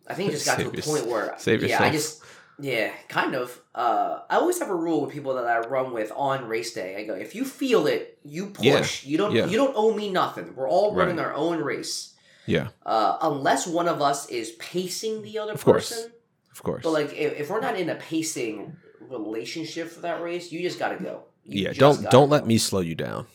I 0.08 0.14
think 0.14 0.30
it 0.30 0.34
just 0.34 0.46
got 0.46 0.60
to 0.60 0.70
a 0.70 0.72
yours- 0.74 0.86
point 0.86 1.08
where, 1.08 1.34
save 1.38 1.64
yeah, 1.64 1.82
I 1.84 1.90
just, 1.90 2.22
yeah, 2.60 2.92
kind 3.08 3.36
of. 3.36 3.60
Uh, 3.74 4.20
I 4.30 4.36
always 4.38 4.60
have 4.60 4.70
a 4.70 4.76
rule 4.76 5.02
with 5.02 5.12
people 5.12 5.34
that 5.36 5.46
I 5.46 5.60
run 5.68 5.92
with 5.94 6.12
on 6.16 6.48
race 6.48 6.74
day. 6.74 6.96
I 6.98 7.04
go, 7.06 7.14
if 7.16 7.34
you 7.36 7.46
feel 7.46 7.88
it, 7.88 8.20
you 8.24 8.48
push. 8.48 9.04
You 9.06 9.18
don't. 9.18 9.32
yeah. 9.34 9.46
You 9.48 9.58
don't 9.58 9.74
owe 9.76 9.94
me 9.94 10.10
nothing. 10.12 10.54
We're 10.56 10.70
all 10.70 10.94
running 10.94 11.18
Right. 11.18 11.26
our 11.28 11.34
own 11.34 11.60
race. 11.62 12.14
Yeah. 12.50 12.70
Uh, 12.86 13.18
unless 13.22 13.68
one 13.68 13.88
of 13.88 14.02
us 14.02 14.28
is 14.30 14.52
pacing 14.54 15.22
the 15.22 15.38
other 15.40 15.54
Of 15.54 15.64
course. 15.64 15.90
person. 15.90 16.12
Of 16.52 16.64
course. 16.64 16.84
But 16.84 16.92
like, 16.92 17.14
if, 17.14 17.40
if 17.40 17.50
we're 17.50 17.62
not 17.62 17.78
in 17.80 17.90
a 17.90 17.96
pacing 17.96 18.76
relationship 19.00 19.90
for 19.90 20.02
that 20.02 20.22
race, 20.22 20.52
you 20.52 20.62
just 20.62 20.80
gotta 20.80 21.02
go. 21.02 21.24
You 21.46 21.64
yeah. 21.66 21.74
Don't 21.74 22.02
don't 22.10 22.28
go. 22.30 22.36
let 22.36 22.46
me 22.48 22.58
slow 22.58 22.80
you 22.82 22.96
down. 22.96 23.28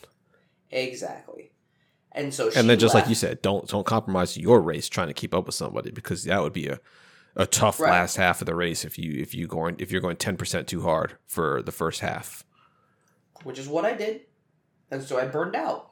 Exactly. 0.71 1.52
And 2.12 2.33
so 2.33 2.50
and 2.54 2.68
then 2.68 2.78
just 2.78 2.94
like 2.94 3.09
you 3.09 3.14
said, 3.14 3.42
don't 3.42 3.66
don't 3.68 3.87
compromise 3.87 4.37
your 4.37 4.61
race 4.61 4.88
trying 4.88 5.09
to 5.09 5.14
keep 5.14 5.35
up 5.35 5.47
with 5.47 5.54
somebody 5.54 5.90
because 5.90 6.25
that 6.25 6.40
would 6.42 6.52
be 6.52 6.68
a, 6.68 6.78
a 7.37 7.47
tough 7.47 7.80
Right. 7.80 7.90
last 7.90 8.16
half 8.16 8.40
of 8.40 8.47
the 8.47 8.54
race 8.54 8.85
if 8.85 8.99
you 8.99 9.21
if 9.21 9.35
you 9.35 9.47
going 9.47 9.76
if 9.78 9.90
you're 9.90 10.00
going 10.00 10.16
ten 10.16 10.37
percent 10.37 10.68
too 10.68 10.83
hard 10.83 11.16
for 11.26 11.62
the 11.62 11.73
first 11.73 12.00
half. 12.00 12.44
which 13.42 13.59
is 13.59 13.66
what 13.68 13.85
I 13.85 13.94
did, 13.94 14.23
and 14.90 15.02
so 15.02 15.18
I 15.18 15.26
burned 15.26 15.56
out. 15.56 15.90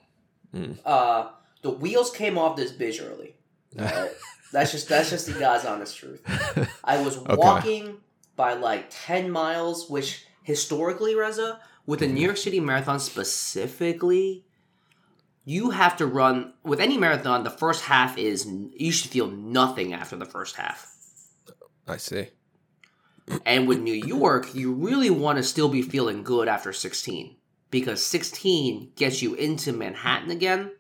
Mm. 0.55 0.79
Uh, 0.85 1.29
the 1.63 1.71
wheels 1.71 2.11
came 2.11 2.37
off 2.39 2.57
this 2.57 2.73
bitch 2.73 3.01
early. 3.03 3.37
That's 4.53 4.71
just 4.71 4.87
that's 4.91 5.09
just 5.09 5.27
the 5.27 5.33
God's 5.33 5.65
honest 5.65 5.97
truth. 5.97 6.21
I 6.85 7.03
was 7.03 7.17
Okay. 7.27 7.37
walking 7.37 7.97
by 8.37 8.53
like 8.53 8.87
ten 8.91 9.31
miles, 9.31 9.89
which 9.89 10.27
historically, 10.43 11.15
Reza, 11.15 11.59
with 11.87 12.01
the 12.01 12.07
mhm. 12.07 12.13
New 12.13 12.21
York 12.27 12.37
City 12.37 12.61
Marathon 12.61 13.01
specifically, 13.01 14.45
you 15.47 15.71
have 15.71 15.97
to 15.97 16.07
run 16.07 16.53
with 16.65 16.81
any 16.81 16.99
marathon. 16.99 17.45
The 17.45 17.51
first 17.51 17.85
half 17.85 18.19
is 18.19 18.47
you 18.77 18.93
should 18.93 19.11
feel 19.11 19.29
nothing 19.29 19.95
after 19.95 20.17
the 20.17 20.27
first 20.27 20.57
half. 20.57 20.95
I 21.89 21.97
see. 21.97 22.29
And 23.47 23.67
with 23.67 23.81
New 23.81 23.95
York, 23.95 24.55
you 24.55 24.73
really 24.73 25.11
want 25.11 25.39
to 25.39 25.43
still 25.43 25.69
be 25.69 25.81
feeling 25.83 26.23
good 26.23 26.49
after 26.49 26.73
16 26.73 27.37
because 27.71 28.05
16 28.05 28.93
gets 28.97 29.23
you 29.23 29.35
into 29.35 29.73
Manhattan 29.73 30.31
again. 30.31 30.73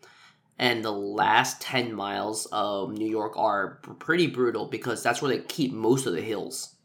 And 0.62 0.84
the 0.84 0.92
last 0.92 1.60
10 1.60 1.92
miles 1.92 2.46
of 2.52 2.92
New 2.92 3.10
York 3.10 3.36
are 3.36 3.80
pretty 3.98 4.28
brutal 4.28 4.66
because 4.66 5.02
that's 5.02 5.20
where 5.20 5.36
they 5.36 5.42
keep 5.42 5.72
most 5.72 6.06
of 6.06 6.12
the 6.12 6.20
hills. 6.22 6.76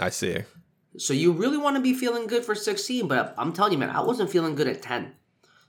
I 0.00 0.10
see. 0.10 0.42
So 0.98 1.14
you 1.14 1.30
really 1.30 1.58
want 1.58 1.76
to 1.76 1.80
be 1.82 1.94
feeling 1.94 2.26
good 2.26 2.44
for 2.44 2.56
16, 2.56 3.06
but 3.06 3.34
I'm 3.38 3.52
telling 3.52 3.72
you, 3.72 3.78
man, 3.78 3.90
I 3.90 4.00
wasn't 4.00 4.30
feeling 4.30 4.56
good 4.56 4.66
at 4.66 4.82
10. 4.82 5.12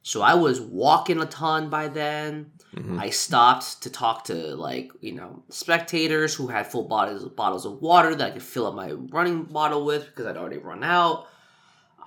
So 0.01 0.23
I 0.23 0.33
was 0.33 0.59
walking 0.59 1.21
a 1.21 1.27
ton 1.27 1.69
by 1.69 1.87
then. 1.87 2.51
Mhm. 2.75 2.99
I 2.99 3.11
stopped 3.11 3.83
to 3.83 3.91
talk 3.91 4.23
to 4.25 4.55
like 4.55 4.91
you 4.99 5.13
know 5.13 5.43
spectators 5.49 6.33
who 6.33 6.47
had 6.47 6.65
full 6.65 6.87
bottles 6.87 7.25
bottles 7.25 7.65
of 7.65 7.81
water 7.81 8.15
that 8.15 8.27
I 8.27 8.31
could 8.31 8.41
fill 8.41 8.65
up 8.65 8.73
my 8.73 8.91
running 8.91 9.43
bottle 9.43 9.85
with 9.85 10.05
because 10.05 10.25
I'd 10.25 10.37
already 10.37 10.57
run 10.57 10.83
out. 10.83 11.27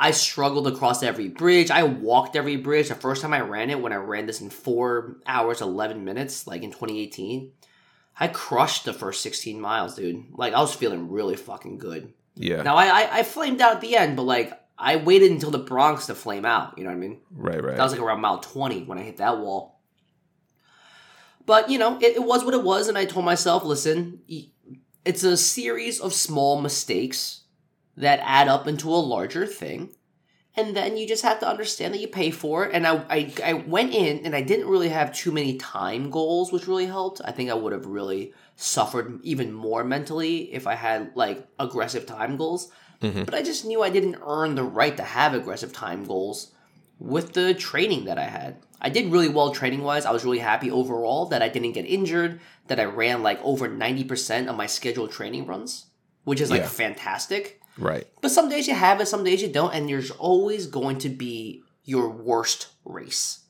I 0.03 0.13
struggled 0.13 0.67
across 0.67 1.03
every 1.03 1.29
bridge. 1.29 1.71
I 1.71 1.83
walked 1.83 2.35
every 2.35 2.57
bridge. 2.57 2.89
The 2.89 2.95
first 2.95 3.21
time 3.21 3.35
I 3.35 3.41
ran 3.41 3.69
it, 3.69 3.83
when 3.83 3.93
I 3.93 3.97
ran 3.97 4.25
this 4.25 4.41
in 4.41 4.49
four 4.49 5.17
hours 5.27 5.61
eleven 5.61 6.07
minutes, 6.07 6.47
like 6.47 6.63
in 6.63 6.71
2018, 6.71 7.53
I 8.19 8.29
crushed 8.29 8.87
the 8.87 8.95
first 8.95 9.21
16 9.21 9.61
miles, 9.61 9.97
dude. 9.97 10.25
Like 10.33 10.55
I 10.55 10.61
was 10.61 10.75
feeling 10.75 11.11
really 11.11 11.37
fucking 11.37 11.77
good. 11.77 12.15
Yeah. 12.35 12.63
Now 12.63 12.77
I, 12.77 12.87
I 12.87 13.19
I 13.19 13.23
flamed 13.25 13.61
out 13.61 13.75
at 13.75 13.83
the 13.83 13.95
end, 13.95 14.17
but 14.17 14.23
like 14.23 14.59
I 14.79 14.97
waited 14.97 15.33
until 15.33 15.51
the 15.51 15.59
Bronx 15.59 16.07
to 16.07 16.15
flame 16.15 16.47
out. 16.47 16.79
You 16.79 16.85
know 16.85 16.91
what 16.91 16.97
I 16.97 17.01
mean? 17.01 17.21
right. 17.31 17.63
Right. 17.63 17.77
That 17.77 17.83
was 17.83 17.93
like 17.93 18.01
around 18.01 18.23
mile 18.23 18.41
20 18.41 18.85
when 18.85 18.97
I 18.97 19.03
hit 19.03 19.19
that 19.19 19.39
wall. 19.39 19.81
But, 21.45 21.69
you 21.69 21.79
know, 21.79 21.99
it, 21.99 22.17
it 22.17 22.25
was 22.25 22.45
what 22.45 22.55
it 22.55 22.63
was, 22.63 22.89
and 22.89 22.97
I 22.97 23.05
told 23.05 23.25
myself, 23.25 23.65
listen, 23.65 24.21
it's 25.05 25.25
a 25.25 25.37
series 25.37 26.01
of 26.01 26.15
small 26.15 26.61
mistakes 26.61 27.40
that 27.97 28.21
add 28.23 28.49
up 28.49 28.67
into 28.67 28.89
a 28.89 28.97
larger 28.97 29.47
thing. 29.47 29.91
And 30.57 30.77
then 30.77 30.97
you 30.97 31.07
just 31.07 31.23
have 31.23 31.39
to 31.41 31.49
understand 31.49 31.95
that 31.95 32.01
you 32.01 32.09
pay 32.09 32.31
for 32.33 32.67
it. 32.67 32.75
And 32.75 32.87
I, 32.87 33.05
I, 33.09 33.33
I 33.45 33.53
went 33.53 33.95
in 33.95 34.27
and 34.27 34.35
I 34.35 34.43
didn't 34.43 34.67
really 34.69 34.89
have 34.89 35.15
too 35.15 35.31
many 35.31 35.57
time 35.57 36.11
goals, 36.11 36.51
which 36.53 36.67
really 36.67 36.87
helped. 36.87 37.21
I 37.25 37.31
think 37.31 37.51
I 37.51 37.55
would 37.55 37.73
have 37.73 37.87
really 37.87 38.33
suffered 38.57 39.21
even 39.23 39.53
more 39.53 39.85
mentally 39.85 40.53
if 40.53 40.67
I 40.67 40.75
had 40.75 41.13
like 41.15 41.47
aggressive 41.59 42.05
time 42.05 42.37
goals. 42.37 42.71
Mhm. 43.01 43.25
But 43.25 43.35
I 43.35 43.43
just 43.43 43.65
knew 43.65 43.81
I 43.83 43.91
didn't 43.91 44.19
earn 44.27 44.57
the 44.57 44.65
right 44.65 44.97
to 44.97 45.03
have 45.05 45.35
aggressive 45.35 45.73
time 45.73 46.05
goals 46.05 46.53
with 46.99 47.33
the 47.33 47.55
training 47.55 48.05
that 48.07 48.19
I 48.19 48.25
had. 48.27 48.57
I 48.81 48.91
did 48.91 49.13
really 49.13 49.29
well 49.29 49.53
training 49.53 49.83
wise. 49.83 50.05
I 50.05 50.11
was 50.11 50.25
really 50.25 50.41
happy 50.41 50.71
overall 50.71 51.27
that 51.27 51.43
I 51.43 51.49
didn't 51.49 51.73
get 51.73 51.87
injured, 51.87 52.41
that 52.67 52.81
I 52.81 52.85
ran 52.85 53.23
like 53.23 53.41
over 53.43 53.69
90% 53.69 54.49
of 54.49 54.57
my 54.57 54.67
scheduled 54.67 55.13
training 55.13 55.47
runs, 55.47 55.87
which 56.25 56.41
is 56.41 56.51
like 56.51 56.63
Yeah. 56.63 56.69
fantastic. 56.69 57.60
Right. 57.81 58.07
But 58.21 58.31
some 58.31 58.49
days 58.49 58.69
you 58.69 58.75
have 58.75 59.01
it, 59.01 59.09
some 59.09 59.25
days 59.25 59.43
you 59.43 59.49
don't, 59.49 59.75
and 59.75 59.89
there's 59.89 60.11
always 60.13 60.67
going 60.67 60.99
to 60.99 61.09
be 61.09 61.63
your 61.85 62.09
worst 62.11 62.69
race, 62.85 63.45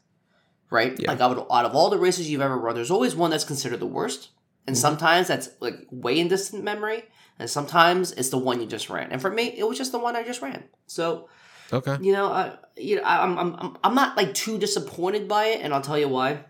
right? 0.71 0.99
Yeah. 0.99 1.11
Like 1.11 1.21
out 1.21 1.37
of, 1.37 1.47
out 1.51 1.65
of 1.67 1.75
all 1.75 1.91
the 1.91 1.99
races 1.99 2.31
you've 2.31 2.41
ever 2.41 2.57
run, 2.57 2.75
there's 2.75 2.91
always 2.91 3.15
one 3.15 3.31
that's 3.31 3.45
considered 3.45 3.81
the 3.81 3.87
worst, 3.87 4.31
and 4.67 4.77
Mm-hmm. 4.77 4.81
sometimes 4.81 5.29
that's 5.29 5.49
like 5.61 5.75
way 5.91 6.19
in 6.19 6.29
distant 6.29 6.63
memory, 6.65 7.05
and 7.39 7.51
sometimes 7.51 8.13
it's 8.13 8.31
the 8.31 8.39
one 8.39 8.61
you 8.61 8.67
just 8.67 8.89
ran. 8.91 9.11
And 9.13 9.21
for 9.21 9.31
me, 9.31 9.45
it 9.57 9.67
was 9.69 9.77
just 9.79 9.93
the 9.93 9.99
one 9.99 10.15
I 10.17 10.23
just 10.23 10.43
ran. 10.43 10.65
So 10.87 11.29
Okay. 11.73 11.97
you 12.01 12.13
know, 12.13 12.27
I, 12.33 12.57
you 12.77 12.97
know, 12.97 13.03
I- 13.03 13.23
I'm, 13.25 13.39
I'm, 13.39 13.55
I'm, 13.59 13.77
I'm 13.85 13.95
not 13.95 14.17
like 14.17 14.35
too 14.35 14.59
disappointed 14.59 15.29
by 15.29 15.47
it, 15.47 15.61
and 15.63 15.73
I'll 15.75 15.81
tell 15.83 15.99
you 15.99 16.09
why. 16.09 16.45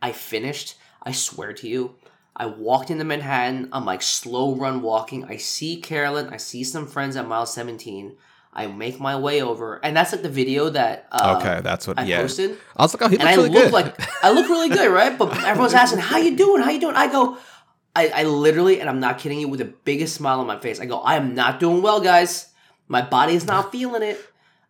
I 0.00 0.12
finished. 0.12 0.76
I 1.02 1.12
swear 1.12 1.52
to 1.54 1.68
you, 1.68 1.96
I 2.38 2.46
walked 2.46 2.90
into 2.90 3.04
Manhattan. 3.04 3.68
I'm 3.72 3.84
like 3.84 4.00
slow 4.00 4.54
run 4.54 4.80
walking. 4.80 5.24
I 5.24 5.36
see 5.36 5.80
Carolyn. 5.80 6.28
I 6.28 6.36
see 6.36 6.62
some 6.62 6.86
friends 6.86 7.16
at 7.16 7.26
mile 7.26 7.46
17. 7.46 8.16
I 8.52 8.66
make 8.68 8.98
my 8.98 9.18
way 9.18 9.42
over, 9.42 9.84
and 9.84 9.96
that's 9.96 10.12
like 10.12 10.22
the 10.22 10.28
video 10.28 10.70
that 10.70 11.06
uh, 11.12 11.36
okay. 11.38 11.60
That's 11.62 11.86
what. 11.86 11.98
I 11.98 12.04
yeah. 12.04 12.20
posted. 12.20 12.56
I 12.76 12.82
was 12.82 12.94
like, 12.94 13.02
oh, 13.02 13.08
he 13.08 13.16
And 13.18 13.24
looks 13.24 13.38
I 13.38 13.42
look 13.42 13.52
good. 13.52 13.72
like 13.72 14.24
I 14.24 14.30
look 14.30 14.48
really 14.48 14.68
good, 14.68 14.90
right? 14.90 15.16
But 15.16 15.36
everyone's 15.44 15.74
asking, 15.74 15.98
"How 16.00 16.18
you 16.18 16.36
doing? 16.36 16.62
How 16.62 16.70
you 16.70 16.80
doing?" 16.80 16.96
I 16.96 17.10
go, 17.10 17.36
I, 17.94 18.08
I 18.08 18.22
literally, 18.24 18.80
and 18.80 18.88
I'm 18.88 19.00
not 19.00 19.18
kidding 19.18 19.38
you, 19.40 19.48
with 19.48 19.58
the 19.58 19.66
biggest 19.66 20.14
smile 20.14 20.40
on 20.40 20.46
my 20.46 20.58
face. 20.58 20.80
I 20.80 20.86
go, 20.86 20.98
"I 21.00 21.16
am 21.16 21.34
not 21.34 21.60
doing 21.60 21.82
well, 21.82 22.00
guys. 22.00 22.48
My 22.88 23.02
body 23.02 23.34
is 23.34 23.46
not 23.46 23.70
feeling 23.70 24.02
it." 24.02 24.18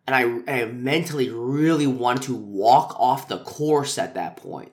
And 0.07 0.15
I, 0.47 0.61
I 0.61 0.65
mentally 0.65 1.29
really 1.29 1.85
wanted 1.85 2.23
to 2.23 2.35
walk 2.35 2.99
off 2.99 3.27
the 3.27 3.39
course 3.39 3.99
at 3.99 4.15
that 4.15 4.37
point 4.37 4.71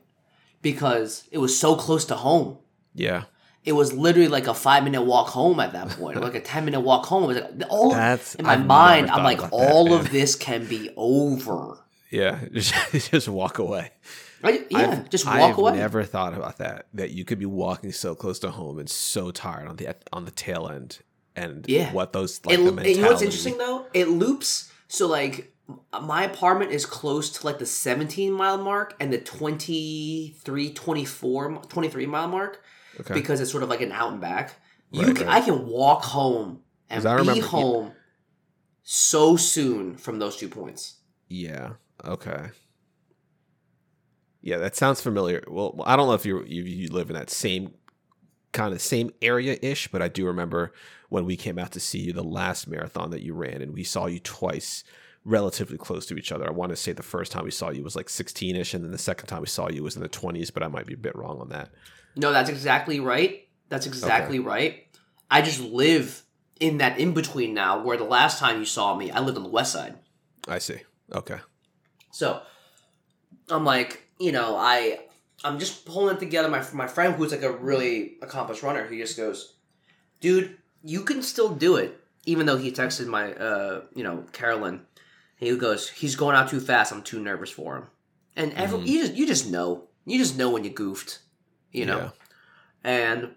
because 0.63 1.25
it 1.31 1.39
was 1.39 1.59
so 1.59 1.77
close 1.77 2.07
to 2.07 2.17
home. 2.17 2.59
Yeah. 2.97 3.25
It 3.65 3.73
was 3.73 3.93
literally 3.93 4.29
like 4.29 4.47
a 4.47 4.55
five 4.55 4.85
minute 4.85 5.03
walk 5.03 5.27
home 5.29 5.59
at 5.59 5.73
that 5.73 5.89
point, 5.91 6.17
or 6.17 6.21
like 6.21 6.37
a 6.37 6.41
ten 6.41 6.65
minute 6.65 6.81
walk 6.81 7.05
home. 7.07 7.25
It 7.25 7.27
was 7.27 7.37
like 7.37 7.51
all 7.69 7.91
That's 7.91 8.37
in 8.37 8.45
my 8.47 8.53
I've 8.53 8.65
mind. 8.67 9.11
I'm 9.11 9.25
like, 9.25 9.39
about 9.39 9.51
that, 9.51 9.57
all 9.57 9.93
of 9.93 10.11
this 10.13 10.37
can 10.37 10.67
be 10.67 10.91
over. 10.97 11.79
Yeah. 12.11 12.39
Just, 12.53 12.73
just 13.11 13.29
walk 13.29 13.59
away. 13.59 13.91
Right? 14.43 14.65
Yeah, 14.71 14.91
I've- 14.93 15.09
just 15.09 15.27
walk 15.27 15.37
away. 15.39 15.49
I've 15.51 15.59
away. 15.59 15.77
never 15.79 16.05
thought 16.05 16.35
about 16.35 16.59
that. 16.59 16.87
That 16.95 17.11
you 17.11 17.25
could 17.25 17.41
be 17.41 17.47
walking 17.47 17.91
so 17.91 18.15
close 18.15 18.39
to 18.41 18.51
home 18.53 18.79
and 18.79 18.89
so 18.89 19.33
tired 19.33 19.67
on 19.67 19.75
the 19.77 19.97
on 20.13 20.25
the 20.27 20.31
tail 20.31 20.69
end, 20.69 21.01
and 21.35 21.65
Yeah. 21.69 21.93
what 21.93 22.13
those 22.13 22.41
like 22.47 22.55
it, 22.55 22.59
the 22.59 22.65
mentality. 22.71 22.93
you 22.93 23.03
know 23.03 23.09
what's 23.11 23.23
interesting 23.23 23.59
though? 23.59 23.87
It 23.93 24.09
loops. 24.09 24.71
So 24.87 25.09
like 25.09 25.53
my 26.01 26.23
apartment 26.23 26.71
is 26.71 26.87
close 26.87 27.31
to 27.31 27.47
like 27.47 27.59
the 27.59 27.67
17 27.67 28.33
mile 28.33 28.59
mark 28.59 28.95
and 29.01 29.13
the 29.13 29.19
23, 29.19 30.71
24, 30.73 31.63
23 31.69 32.07
mile 32.07 32.29
mark 32.29 32.63
Okay. 33.01 33.15
because 33.15 33.41
it's 33.41 33.51
sort 33.51 33.63
of 33.63 33.69
like 33.69 33.81
an 33.81 33.93
out 33.93 34.13
and 34.13 34.21
back. 34.21 34.55
You 34.91 35.03
Right, 35.03 35.17
can, 35.17 35.27
right. 35.27 35.43
I 35.43 35.45
can 35.45 35.67
walk 35.67 36.05
home 36.05 36.61
and 36.89 37.03
be 37.03 37.09
remember- 37.11 37.47
home 37.47 37.93
so 38.83 39.37
soon 39.37 39.97
from 39.97 40.19
those 40.19 40.37
two 40.37 40.49
points. 40.49 40.97
Yeah. 41.29 41.73
Okay. 42.05 42.51
Yeah, 44.43 44.59
that 44.59 44.77
sounds 44.77 45.01
familiar. 45.01 45.43
Well, 45.49 45.81
I 45.85 45.97
don't 45.97 46.07
know 46.07 46.15
if 46.15 46.25
you 46.25 46.45
you, 46.45 46.63
you 46.63 46.89
live 46.89 47.11
in 47.11 47.17
that 47.17 47.31
same 47.31 47.75
kind 48.53 48.73
of 48.73 48.81
same 48.81 49.11
area 49.21 49.59
ish, 49.61 49.89
but 49.89 50.01
I 50.03 50.09
do 50.09 50.25
remember 50.27 50.73
when 51.09 51.25
we 51.25 51.37
came 51.37 51.59
out 51.59 51.73
to 51.73 51.81
see 51.81 51.99
you 51.99 52.13
the 52.13 52.23
last 52.23 52.69
marathon 52.69 53.11
that 53.11 53.23
you 53.23 53.35
ran, 53.35 53.61
and 53.61 53.73
we 53.75 53.83
saw 53.83 54.07
you 54.07 54.21
twice, 54.21 54.85
relatively 55.27 55.77
close 55.77 56.07
to 56.07 56.17
each 56.17 56.31
other. 56.31 56.47
I 56.47 56.53
want 56.53 56.71
to 56.71 56.77
say 56.77 56.93
the 56.93 57.03
first 57.03 57.33
time 57.33 57.45
we 57.45 57.51
saw 57.51 57.71
you 57.71 57.83
was 57.83 57.97
like 57.97 58.09
16 58.09 58.57
ish, 58.57 58.73
and 58.73 58.85
then 58.85 58.93
the 58.93 58.99
second 58.99 59.27
time 59.27 59.41
we 59.41 59.49
saw 59.49 59.69
you 59.69 59.83
was 59.83 59.97
in 59.97 60.03
the 60.03 60.09
20s, 60.09 60.55
but 60.55 60.63
I 60.63 60.69
might 60.69 60.87
be 60.87 60.95
a 60.95 60.99
bit 60.99 61.17
wrong 61.17 61.41
on 61.41 61.49
that. 61.51 61.71
No, 62.15 62.33
that's 62.33 62.49
exactly 62.49 63.01
right. 63.01 63.47
That's 63.69 63.87
exactly 63.87 64.39
right. 64.39 64.87
I 65.31 65.43
just 65.43 65.61
live 65.61 66.23
in 66.61 66.79
that 66.79 66.99
in 66.99 67.13
between 67.13 67.53
now 67.53 67.83
where 67.83 67.97
the 67.97 68.05
last 68.05 68.39
time 68.39 68.61
you 68.61 68.65
saw 68.65 68.95
me, 68.95 69.11
I 69.11 69.21
lived 69.21 69.37
on 69.37 69.43
the 69.43 69.51
west 69.51 69.73
side. 69.73 69.97
I 70.47 70.59
see. 70.59 70.79
Okay. 71.13 71.39
So 72.13 72.41
I'm 73.51 73.65
like, 73.65 74.09
you 74.21 74.31
know, 74.33 74.57
I 74.57 75.01
I'm 75.45 75.59
just 75.59 75.85
pulling 75.85 76.17
it 76.17 76.21
together. 76.21 76.49
My 76.49 76.65
my 76.73 76.87
friend 76.87 77.15
who's 77.15 77.33
like 77.33 77.43
a 77.43 77.53
really 77.53 78.17
accomplished 78.23 78.63
runner, 78.63 78.87
he 78.87 78.99
just 78.99 79.17
goes, 79.17 79.57
"Dude, 80.21 80.57
you 80.83 81.03
can 81.03 81.23
still 81.23 81.51
do 81.51 81.77
it." 81.77 82.01
Even 82.25 82.47
though 82.47 82.57
he 82.57 82.73
texted 82.73 83.07
my, 83.07 83.35
uh, 83.35 83.83
you 83.95 84.03
know, 84.03 84.25
Carolyn, 84.33 84.85
he 85.37 85.57
goes, 85.57 85.89
"He's 85.89 86.17
going 86.17 86.37
out 86.37 86.49
too 86.51 86.61
fast. 86.61 86.93
I'm 86.93 87.03
too 87.03 87.21
nervous 87.21 87.51
for 87.51 87.77
him." 87.77 87.87
And 88.35 88.53
every, 88.55 88.79
Mhm. 88.81 88.87
you 88.87 89.01
just 89.03 89.15
you 89.15 89.27
just 89.27 89.51
know, 89.51 89.89
you 90.05 90.19
just 90.19 90.37
know 90.37 90.51
when 90.51 90.65
you 90.65 90.71
goofed, 90.71 91.21
you 91.73 91.87
know. 91.87 91.99
Yeah. 91.99 92.11
And 92.85 93.35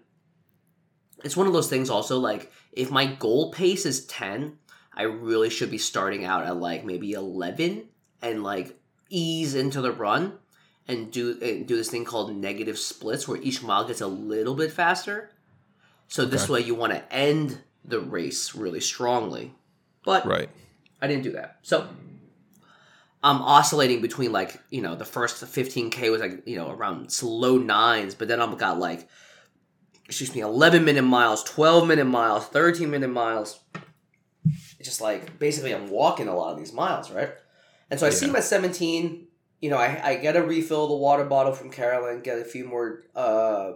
it's 1.24 1.36
one 1.36 1.46
of 1.46 1.52
those 1.52 1.68
things. 1.68 1.90
Also, 1.90 2.18
like 2.18 2.52
if 2.72 2.90
my 2.90 3.06
goal 3.06 3.50
pace 3.52 3.84
is 3.86 4.06
ten, 4.06 4.58
I 4.94 5.02
really 5.02 5.50
should 5.50 5.70
be 5.70 5.78
starting 5.78 6.24
out 6.24 6.44
at 6.44 6.56
like 6.56 6.84
maybe 6.84 7.12
eleven 7.12 7.88
and 8.22 8.42
like 8.42 8.78
ease 9.08 9.54
into 9.54 9.80
the 9.80 9.92
run 9.92 10.38
and 10.88 11.10
do 11.10 11.38
and 11.42 11.66
do 11.66 11.76
this 11.76 11.90
thing 11.90 12.04
called 12.04 12.34
negative 12.36 12.78
splits 12.78 13.26
where 13.26 13.40
each 13.42 13.62
mile 13.62 13.84
gets 13.86 14.00
a 14.00 14.06
little 14.06 14.54
bit 14.54 14.72
faster. 14.72 15.30
So 16.08 16.24
this 16.24 16.44
Okay. 16.44 16.54
way 16.54 16.60
you 16.60 16.74
want 16.74 16.92
to 16.92 17.12
end 17.12 17.62
the 17.84 18.00
race 18.00 18.54
really 18.54 18.80
strongly. 18.80 19.54
But 20.04 20.26
Right. 20.26 20.50
I 21.02 21.06
didn't 21.06 21.22
do 21.24 21.32
that. 21.32 21.58
So 21.62 21.88
I'm 23.22 23.42
oscillating 23.42 24.00
between 24.00 24.32
like 24.32 24.58
you 24.70 24.80
know 24.82 24.94
the 24.94 25.04
first 25.04 25.42
15k 25.44 26.10
was 26.10 26.20
like 26.20 26.42
you 26.46 26.56
know 26.56 26.70
around 26.70 27.10
slow 27.12 27.58
nines, 27.58 28.14
but 28.14 28.28
then 28.28 28.40
I've 28.40 28.56
got 28.58 28.78
like 28.78 29.08
excuse 30.06 30.34
me 30.34 30.40
11 30.40 30.84
minute 30.84 31.02
miles, 31.02 31.44
12 31.44 31.86
minute 31.86 32.04
miles, 32.06 32.46
13 32.46 32.90
minute 32.90 33.08
miles. 33.08 33.60
It's 34.78 34.88
just 34.88 35.00
like 35.00 35.38
basically 35.38 35.72
I'm 35.74 35.90
walking 35.90 36.26
a 36.28 36.34
lot 36.34 36.52
of 36.52 36.58
these 36.58 36.72
miles, 36.72 37.10
right? 37.10 37.30
And 37.90 38.00
so 38.00 38.06
I 38.06 38.10
see 38.10 38.26
Yeah. 38.26 38.32
my 38.32 38.40
17. 38.40 39.26
You 39.60 39.68
know, 39.68 39.76
I, 39.76 40.00
I 40.02 40.16
get 40.16 40.36
a 40.36 40.42
refill 40.42 40.88
the 40.88 40.94
water 40.96 41.24
bottle 41.24 41.52
from 41.52 41.70
Carolyn, 41.70 42.22
get 42.22 42.38
a 42.38 42.44
few 42.44 42.64
more 42.64 43.04
uh, 43.14 43.72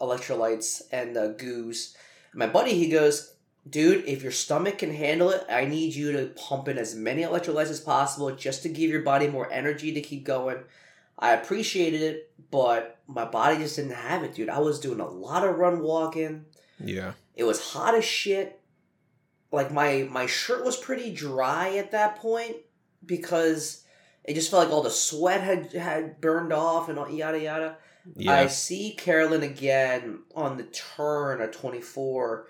electrolytes 0.00 0.82
and 0.92 1.16
uh, 1.16 1.28
goos. 1.32 1.96
My 2.34 2.46
buddy, 2.46 2.74
he 2.78 2.88
goes, 2.88 3.33
dude, 3.68 4.04
if 4.06 4.22
your 4.22 4.32
stomach 4.32 4.78
can 4.78 4.94
handle 4.94 5.30
it, 5.30 5.44
I 5.48 5.64
need 5.64 5.94
you 5.94 6.12
to 6.12 6.26
pump 6.36 6.68
in 6.68 6.78
as 6.78 6.94
many 6.94 7.22
electrolytes 7.22 7.70
as 7.70 7.80
possible 7.80 8.30
just 8.34 8.62
to 8.62 8.68
give 8.68 8.90
your 8.90 9.02
body 9.02 9.28
more 9.28 9.50
energy 9.50 9.92
to 9.94 10.00
keep 10.00 10.24
going. 10.24 10.58
I 11.18 11.32
appreciated 11.32 12.02
it, 12.02 12.30
but 12.50 12.98
my 13.06 13.24
body 13.24 13.58
just 13.58 13.76
didn't 13.76 13.92
have 13.92 14.22
it, 14.24 14.34
dude. 14.34 14.48
I 14.48 14.58
was 14.58 14.80
doing 14.80 15.00
a 15.00 15.08
lot 15.08 15.46
of 15.46 15.56
run 15.56 15.80
walking. 15.80 16.46
Yeah. 16.78 17.12
It 17.36 17.44
was 17.44 17.72
hot 17.72 17.94
as 17.94 18.04
shit. 18.04 18.60
Like 19.52 19.72
my 19.72 20.08
my 20.10 20.26
shirt 20.26 20.64
was 20.64 20.76
pretty 20.76 21.14
dry 21.14 21.76
at 21.76 21.92
that 21.92 22.16
point 22.16 22.56
because 23.06 23.84
it 24.24 24.34
just 24.34 24.50
felt 24.50 24.64
like 24.64 24.72
all 24.72 24.82
the 24.82 24.90
sweat 24.90 25.42
had 25.42 25.72
had 25.72 26.20
burned 26.20 26.52
off 26.52 26.88
and 26.88 26.98
all, 26.98 27.08
yada 27.08 27.40
yada. 27.40 27.76
I 28.28 28.48
see 28.48 28.92
Carolyn 28.92 29.42
again 29.42 30.20
on 30.34 30.56
the 30.58 30.64
turn 30.64 31.40
at 31.40 31.52
24, 31.54 32.48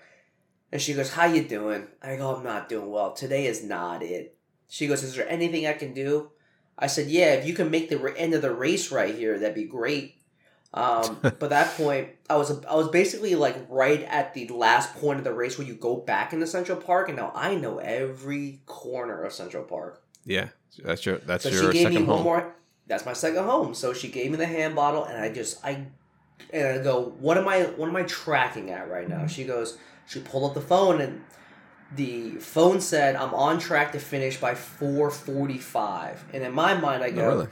and 0.75 0.81
she 0.81 0.93
goes, 0.93 1.11
"How 1.13 1.23
you 1.23 1.41
doing?" 1.41 1.87
I 2.03 2.17
go, 2.17 2.35
"I'm 2.35 2.43
not 2.43 2.67
doing 2.67 2.91
well. 2.91 3.13
Today 3.13 3.45
is 3.47 3.63
not 3.63 4.03
it." 4.03 4.35
She 4.67 4.87
goes, 4.87 5.03
"Is 5.03 5.15
there 5.15 5.29
anything 5.29 5.65
I 5.65 5.71
can 5.71 5.93
do?" 5.93 6.31
I 6.77 6.87
said, 6.87 7.07
"Yeah, 7.07 7.31
if 7.35 7.47
you 7.47 7.53
can 7.53 7.71
make 7.71 7.87
the 7.89 8.13
end 8.17 8.33
of 8.33 8.41
the 8.41 8.53
race 8.53 8.91
right 8.91 9.15
here, 9.15 9.39
that'd 9.39 9.55
be 9.55 9.63
great." 9.63 10.15
Um, 10.73 11.19
but 11.21 11.49
that 11.49 11.77
point, 11.77 12.09
I 12.29 12.35
was 12.35 12.51
I 12.65 12.75
was 12.75 12.89
basically 12.89 13.35
like 13.35 13.55
right 13.69 14.01
at 14.01 14.33
the 14.33 14.49
last 14.49 14.93
point 14.95 15.17
of 15.17 15.23
the 15.23 15.33
race 15.33 15.57
where 15.57 15.65
you 15.65 15.75
go 15.75 15.95
back 15.95 16.33
into 16.33 16.45
Central 16.45 16.77
Park, 16.77 17.07
and 17.07 17.17
now 17.17 17.31
I 17.33 17.55
know 17.55 17.77
every 17.77 18.59
corner 18.65 19.23
of 19.23 19.31
Central 19.31 19.63
Park. 19.63 20.03
Yeah. 20.25 20.49
That's 20.83 21.05
your 21.05 21.19
that's 21.19 21.43
So 21.45 21.51
your 21.51 21.71
she 21.71 21.79
gave 21.79 21.87
me 21.87 21.93
second 21.93 22.07
one 22.07 22.17
home. 22.17 22.23
more. 22.25 22.55
That's 22.87 23.05
my 23.05 23.13
second 23.13 23.45
home. 23.45 23.73
So 23.73 23.93
she 23.93 24.09
gave 24.09 24.29
me 24.29 24.35
the 24.35 24.45
hand 24.45 24.75
bottle, 24.75 25.05
and 25.05 25.17
I 25.17 25.31
just 25.31 25.63
I 25.63 25.85
and 26.51 26.67
I 26.67 26.83
go, 26.83 27.13
what 27.21 27.37
am 27.37 27.47
I 27.47 27.61
what 27.77 27.87
am 27.87 27.95
I 27.95 28.03
tracking 28.03 28.71
at 28.71 28.89
right 28.89 29.07
now? 29.07 29.25
She 29.25 29.45
goes, 29.45 29.77
she 30.07 30.19
pulled 30.19 30.43
up 30.49 30.53
the 30.53 30.61
phone, 30.61 31.01
and 31.01 31.21
the 31.95 32.31
phone 32.39 32.81
said 32.81 33.15
I'm 33.15 33.33
on 33.33 33.59
track 33.59 33.91
to 33.93 33.99
finish 33.99 34.37
by 34.39 34.55
four 34.55 35.09
forty 35.11 35.57
five. 35.57 36.23
And 36.33 36.43
in 36.43 36.53
my 36.53 36.73
mind, 36.75 37.03
I 37.03 37.07
Oh, 37.09 37.11
go, 37.11 37.27
really? 37.27 37.47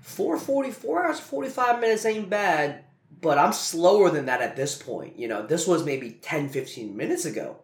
four 0.00 0.38
forty 0.38 0.70
four 0.70 1.04
hours 1.04 1.20
forty 1.20 1.48
five 1.48 1.80
minutes 1.80 2.04
ain't 2.04 2.28
bad. 2.30 2.84
But 3.20 3.38
I'm 3.38 3.52
slower 3.52 4.10
than 4.10 4.26
that 4.26 4.40
at 4.40 4.56
this 4.56 4.74
point. 4.80 5.16
You 5.18 5.28
know, 5.28 5.46
this 5.46 5.64
was 5.66 5.84
maybe 5.84 6.10
10, 6.22 6.48
15 6.48 6.96
minutes 6.96 7.24
ago. 7.24 7.58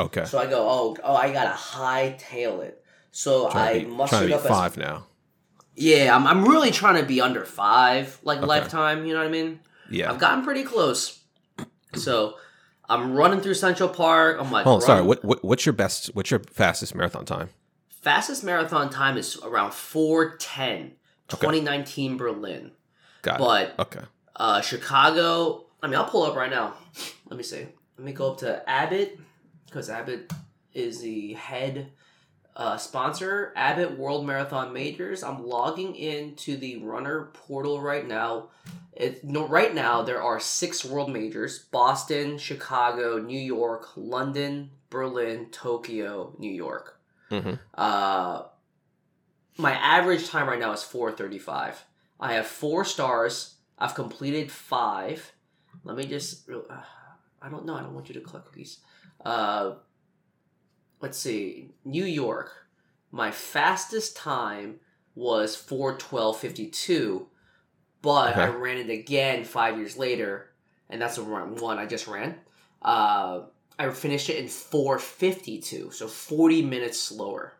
Okay. 0.00 0.24
So 0.24 0.36
I 0.38 0.46
go, 0.46 0.66
oh, 0.68 0.96
oh, 1.04 1.14
I 1.14 1.32
gotta 1.32 1.50
hightail 1.56 2.62
it. 2.64 2.82
So 3.12 3.46
I 3.46 3.50
Trying 3.52 3.72
to 3.72 3.78
be, 3.78 3.84
trying 3.84 3.90
to 3.90 3.96
mustered 3.96 4.32
up 4.32 4.40
as 4.40 4.48
five 4.48 4.76
now. 4.76 5.06
yeah, 5.76 6.16
I'm, 6.16 6.26
I'm 6.26 6.44
really 6.48 6.72
trying 6.72 7.00
to 7.00 7.06
be 7.06 7.20
under 7.20 7.44
five, 7.44 8.18
like 8.24 8.38
Okay. 8.38 8.46
lifetime. 8.46 9.06
You 9.06 9.12
know 9.12 9.20
what 9.20 9.28
I 9.28 9.30
mean? 9.30 9.60
Yeah. 9.90 10.10
I've 10.10 10.18
gotten 10.18 10.42
pretty 10.42 10.64
close. 10.64 11.20
So 11.94 12.34
I'm 12.90 13.14
running 13.14 13.40
through 13.40 13.54
Central 13.54 13.88
Park. 13.88 14.36
I'm 14.40 14.50
like, 14.52 14.66
Oh, 14.66 14.80
sorry. 14.80 15.02
What, 15.02 15.24
what 15.24 15.42
what's 15.44 15.64
your 15.64 15.72
best? 15.72 16.08
What's 16.14 16.30
your 16.30 16.40
fastest 16.40 16.94
marathon 16.94 17.24
time? 17.24 17.48
fastest 17.88 18.42
marathon 18.44 18.88
time 18.90 19.16
is 19.18 19.38
around 19.44 19.72
410, 19.74 20.92
Okay. 21.32 21.46
2019 21.46 22.16
Berlin. 22.16 22.72
Got 23.22 23.38
But 23.38 23.68
it. 23.68 23.74
Okay. 23.78 24.00
uh, 24.36 24.60
Chicago, 24.62 25.66
I 25.82 25.86
mean, 25.86 25.96
I'll 25.96 26.04
pull 26.08 26.22
up 26.24 26.34
right 26.34 26.50
now. 26.50 26.74
Let 27.28 27.36
me 27.36 27.42
see. 27.42 27.66
Let 27.98 28.04
me 28.04 28.12
go 28.12 28.32
up 28.32 28.38
to 28.38 28.68
Abbott 28.68 29.18
because 29.66 29.90
Abbott 29.90 30.32
is 30.72 31.00
the 31.02 31.34
head 31.34 31.92
uh, 32.60 32.76
sponsor. 32.76 33.54
Abbott 33.56 33.96
World 33.98 34.26
Marathon 34.26 34.74
Majors. 34.74 35.22
I'm 35.22 35.46
logging 35.46 35.96
into 35.96 36.58
the 36.58 36.76
runner 36.76 37.30
portal 37.32 37.80
right 37.80 38.06
now. 38.06 38.50
It, 38.92 39.24
no, 39.24 39.48
right 39.48 39.74
now 39.74 40.02
there 40.02 40.22
are 40.22 40.38
six 40.38 40.84
world 40.84 41.10
majors: 41.10 41.58
Boston, 41.58 42.36
Chicago, 42.36 43.18
New 43.18 43.40
York, 43.40 43.88
London, 43.96 44.70
Berlin, 44.90 45.46
Tokyo, 45.50 46.34
New 46.38 46.52
York. 46.52 47.00
hmm 47.30 47.54
Uh, 47.74 48.42
my 49.56 49.72
average 49.72 50.28
time 50.28 50.46
right 50.46 50.58
now 50.60 50.72
is 50.72 50.82
435. 50.82 51.84
I 52.20 52.34
have 52.34 52.46
four 52.46 52.84
stars. 52.84 53.54
I've 53.78 53.94
completed 53.94 54.52
five. 54.52 55.32
Let 55.82 55.96
me 55.96 56.04
just. 56.04 56.50
Uh, 56.50 56.82
I 57.40 57.48
don't 57.48 57.64
know. 57.64 57.74
I 57.74 57.80
don't 57.80 57.94
want 57.94 58.08
you 58.08 58.14
to 58.14 58.20
collect 58.20 58.46
cookies. 58.48 58.80
Uh, 59.24 59.76
let's 61.00 61.18
see. 61.18 61.70
New 61.84 62.04
York. 62.04 62.52
My 63.12 63.30
fastest 63.30 64.16
time 64.16 64.80
was 65.14 65.56
412.52, 65.56 67.26
but 68.02 68.36
I 68.36 68.48
ran 68.48 68.78
it 68.78 68.88
again 68.88 69.44
five 69.44 69.76
years 69.76 69.96
later, 69.96 70.50
and 70.88 71.02
that's 71.02 71.16
the 71.16 71.24
one 71.24 71.78
I 71.78 71.86
just 71.86 72.06
ran. 72.06 72.36
Uh, 72.80 73.42
I 73.78 73.90
finished 73.90 74.30
it 74.30 74.38
in 74.38 74.46
452, 74.46 75.90
so 75.90 76.06
40 76.06 76.62
minutes 76.62 77.00
slower. 77.00 77.54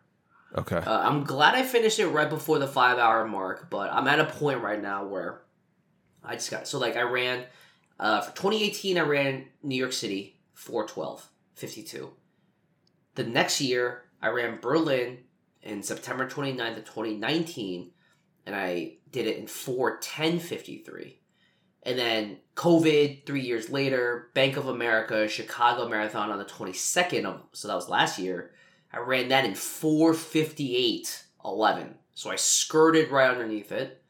Okay. 0.56 0.76
Uh, 0.76 1.00
I'm 1.00 1.24
glad 1.24 1.54
I 1.54 1.62
finished 1.62 1.98
it 1.98 2.08
right 2.08 2.28
before 2.28 2.58
the 2.58 2.68
five 2.68 2.98
hour 2.98 3.26
mark, 3.26 3.70
but 3.70 3.92
I'm 3.92 4.08
at 4.08 4.20
a 4.20 4.24
point 4.24 4.60
right 4.60 4.80
now 4.80 5.06
where 5.06 5.42
I 6.24 6.34
just 6.34 6.50
got 6.50 6.66
so 6.66 6.78
like 6.78 6.96
I 6.96 7.02
ran 7.02 7.44
uh, 7.98 8.20
for 8.20 8.34
2018. 8.36 8.98
I 8.98 9.02
ran 9.02 9.46
New 9.62 9.76
York 9.76 9.92
City 9.92 10.40
412 10.54 11.28
52. 11.54 12.10
The 13.14 13.24
next 13.24 13.60
year 13.60 14.04
I 14.22 14.28
ran 14.28 14.60
Berlin 14.60 15.18
in 15.62 15.82
September 15.82 16.28
29th 16.28 16.78
of 16.78 16.84
2019, 16.84 17.90
and 18.46 18.54
I 18.54 18.98
did 19.10 19.26
it 19.26 19.38
in 19.38 19.46
410 19.46 20.38
53. 20.38 21.16
And 21.82 21.98
then 21.98 22.38
COVID 22.56 23.26
three 23.26 23.40
years 23.40 23.70
later, 23.70 24.28
Bank 24.34 24.56
of 24.56 24.68
America 24.68 25.26
Chicago 25.28 25.88
Marathon 25.88 26.30
on 26.30 26.38
the 26.38 26.44
22nd 26.44 27.24
of 27.24 27.40
so 27.52 27.68
that 27.68 27.74
was 27.74 27.88
last 27.88 28.18
year. 28.18 28.52
I 28.92 28.98
ran 28.98 29.28
that 29.28 29.44
in 29.44 29.52
458.11. 29.52 31.94
So 32.12 32.28
I 32.30 32.36
skirted 32.36 33.10
right 33.10 33.30
underneath 33.30 33.72
it. 33.72 34.02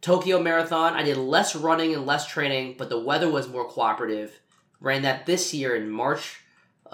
Tokyo 0.00 0.40
Marathon, 0.40 0.94
I 0.94 1.02
did 1.02 1.16
less 1.16 1.56
running 1.56 1.94
and 1.94 2.06
less 2.06 2.26
training, 2.26 2.76
but 2.78 2.90
the 2.90 3.00
weather 3.00 3.28
was 3.28 3.48
more 3.48 3.68
cooperative. 3.68 4.40
Ran 4.80 5.02
that 5.02 5.26
this 5.26 5.52
year 5.52 5.74
in 5.74 5.90
March 5.90 6.43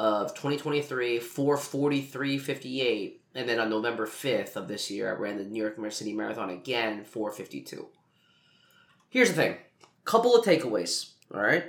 of 0.01 0.35
2023, 0.35 1.19
443.58. 1.21 3.17
And 3.35 3.47
then 3.47 3.61
on 3.61 3.69
November 3.69 4.07
5th 4.07 4.57
of 4.57 4.67
this 4.67 4.91
year, 4.91 5.11
I 5.15 5.19
ran 5.19 5.37
the 5.37 5.45
New 5.45 5.61
York 5.63 5.77
City 5.93 6.15
Marathon 6.15 6.49
again, 6.49 7.05
452. 7.05 7.87
Here's 9.11 9.29
the 9.29 9.35
thing 9.35 9.57
couple 10.07 10.35
of 10.35 10.45
takeaways, 10.45 11.11
all 11.33 11.43
right? 11.43 11.65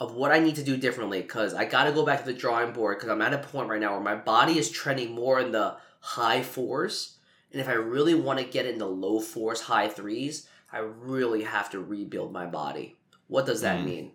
of 0.00 0.14
what 0.14 0.30
I 0.30 0.38
need 0.38 0.54
to 0.56 0.62
do 0.62 0.76
differently 0.76 1.22
because 1.22 1.54
I 1.54 1.64
got 1.64 1.84
to 1.84 1.92
go 1.92 2.04
back 2.06 2.20
to 2.20 2.26
the 2.26 2.38
drawing 2.38 2.72
board 2.72 2.98
because 2.98 3.10
I'm 3.10 3.22
at 3.22 3.34
a 3.34 3.38
point 3.38 3.68
right 3.68 3.80
now 3.80 3.92
where 3.92 4.00
my 4.00 4.14
body 4.14 4.56
is 4.56 4.70
trending 4.70 5.12
more 5.12 5.40
in 5.40 5.50
the 5.50 5.76
high 6.00 6.42
fours. 6.42 7.18
And 7.50 7.60
if 7.60 7.68
I 7.68 7.72
really 7.72 8.14
want 8.14 8.38
to 8.38 8.44
get 8.44 8.66
in 8.66 8.78
the 8.78 8.86
low 8.86 9.18
fours, 9.18 9.62
high 9.62 9.88
threes, 9.88 10.46
I 10.72 10.78
really 10.78 11.42
have 11.42 11.70
to 11.70 11.80
rebuild 11.80 12.32
my 12.32 12.46
body. 12.46 12.96
What 13.26 13.44
does 13.46 13.60
that 13.62 13.80
Mm. 13.80 13.84
mean? 13.84 14.12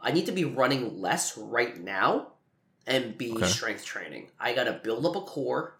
I 0.00 0.12
need 0.12 0.26
to 0.26 0.32
be 0.32 0.44
running 0.44 1.00
less 1.00 1.36
right 1.36 1.78
now 1.78 2.32
and 2.86 3.16
be 3.16 3.32
Okay. 3.32 3.46
strength 3.46 3.84
training. 3.84 4.30
I 4.38 4.54
got 4.54 4.64
to 4.64 4.72
build 4.72 5.04
up 5.06 5.16
a 5.16 5.20
core. 5.20 5.76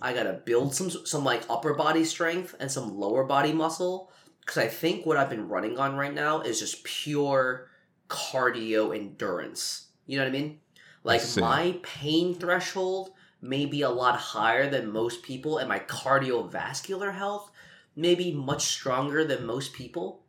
I 0.00 0.12
got 0.12 0.24
to 0.24 0.34
build 0.34 0.74
some 0.74 0.90
some 0.90 1.24
like 1.24 1.42
upper 1.48 1.74
body 1.74 2.04
strength 2.04 2.54
and 2.60 2.70
some 2.70 2.98
lower 2.98 3.24
body 3.24 3.52
muscle 3.52 4.10
because 4.40 4.58
I 4.58 4.68
think 4.68 5.06
what 5.06 5.16
I've 5.16 5.30
been 5.30 5.48
running 5.48 5.78
on 5.78 5.96
right 5.96 6.12
now 6.14 6.40
is 6.42 6.60
just 6.60 6.84
pure 6.84 7.68
cardio 8.08 8.94
endurance. 8.94 9.86
You 10.06 10.18
know 10.18 10.24
what 10.24 10.28
I 10.28 10.38
mean? 10.38 10.60
Like 11.02 11.20
see. 11.20 11.40
my 11.40 11.78
pain 11.82 12.34
threshold 12.34 13.10
may 13.40 13.66
be 13.66 13.82
a 13.82 13.90
lot 13.90 14.16
higher 14.18 14.68
than 14.68 14.90
most 14.90 15.22
people, 15.22 15.58
and 15.58 15.68
my 15.68 15.78
cardiovascular 15.78 17.14
health 17.14 17.50
may 17.94 18.14
be 18.14 18.32
much 18.32 18.66
stronger 18.66 19.24
than 19.24 19.46
most 19.46 19.72
people, 19.72 20.22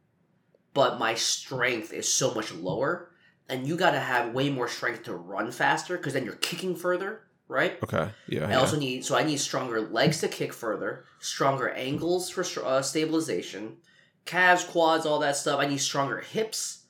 but 0.78 1.00
my 1.00 1.16
strength 1.16 1.92
is 1.92 2.08
so 2.08 2.36
much 2.36 2.54
lower. 2.54 3.10
And 3.50 3.66
you 3.66 3.76
got 3.78 3.92
to 3.92 4.00
have 4.00 4.36
way 4.36 4.52
more 4.52 4.68
strength 4.68 5.06
to 5.06 5.16
run 5.16 5.52
faster 5.52 5.98
because 5.98 6.14
then 6.14 6.24
you're 6.24 6.36
kicking 6.36 6.76
further, 6.76 7.22
right? 7.48 7.82
Okay. 7.82 8.10
Yeah. 8.28 8.46
I 8.46 8.52
yeah. 8.52 8.60
also 8.60 8.78
need 8.78 9.04
so 9.04 9.18
I 9.18 9.24
need 9.24 9.40
stronger 9.40 9.82
legs 9.82 10.20
to 10.20 10.28
kick 10.28 10.54
further, 10.54 11.06
stronger 11.20 11.70
angles 11.70 12.30
for 12.30 12.46
uh, 12.64 12.84
stabilization, 12.84 13.78
calves, 14.26 14.66
quads, 14.66 15.08
all 15.08 15.18
that 15.20 15.36
stuff. 15.36 15.60
I 15.60 15.66
need 15.66 15.80
stronger 15.80 16.20
hips, 16.20 16.84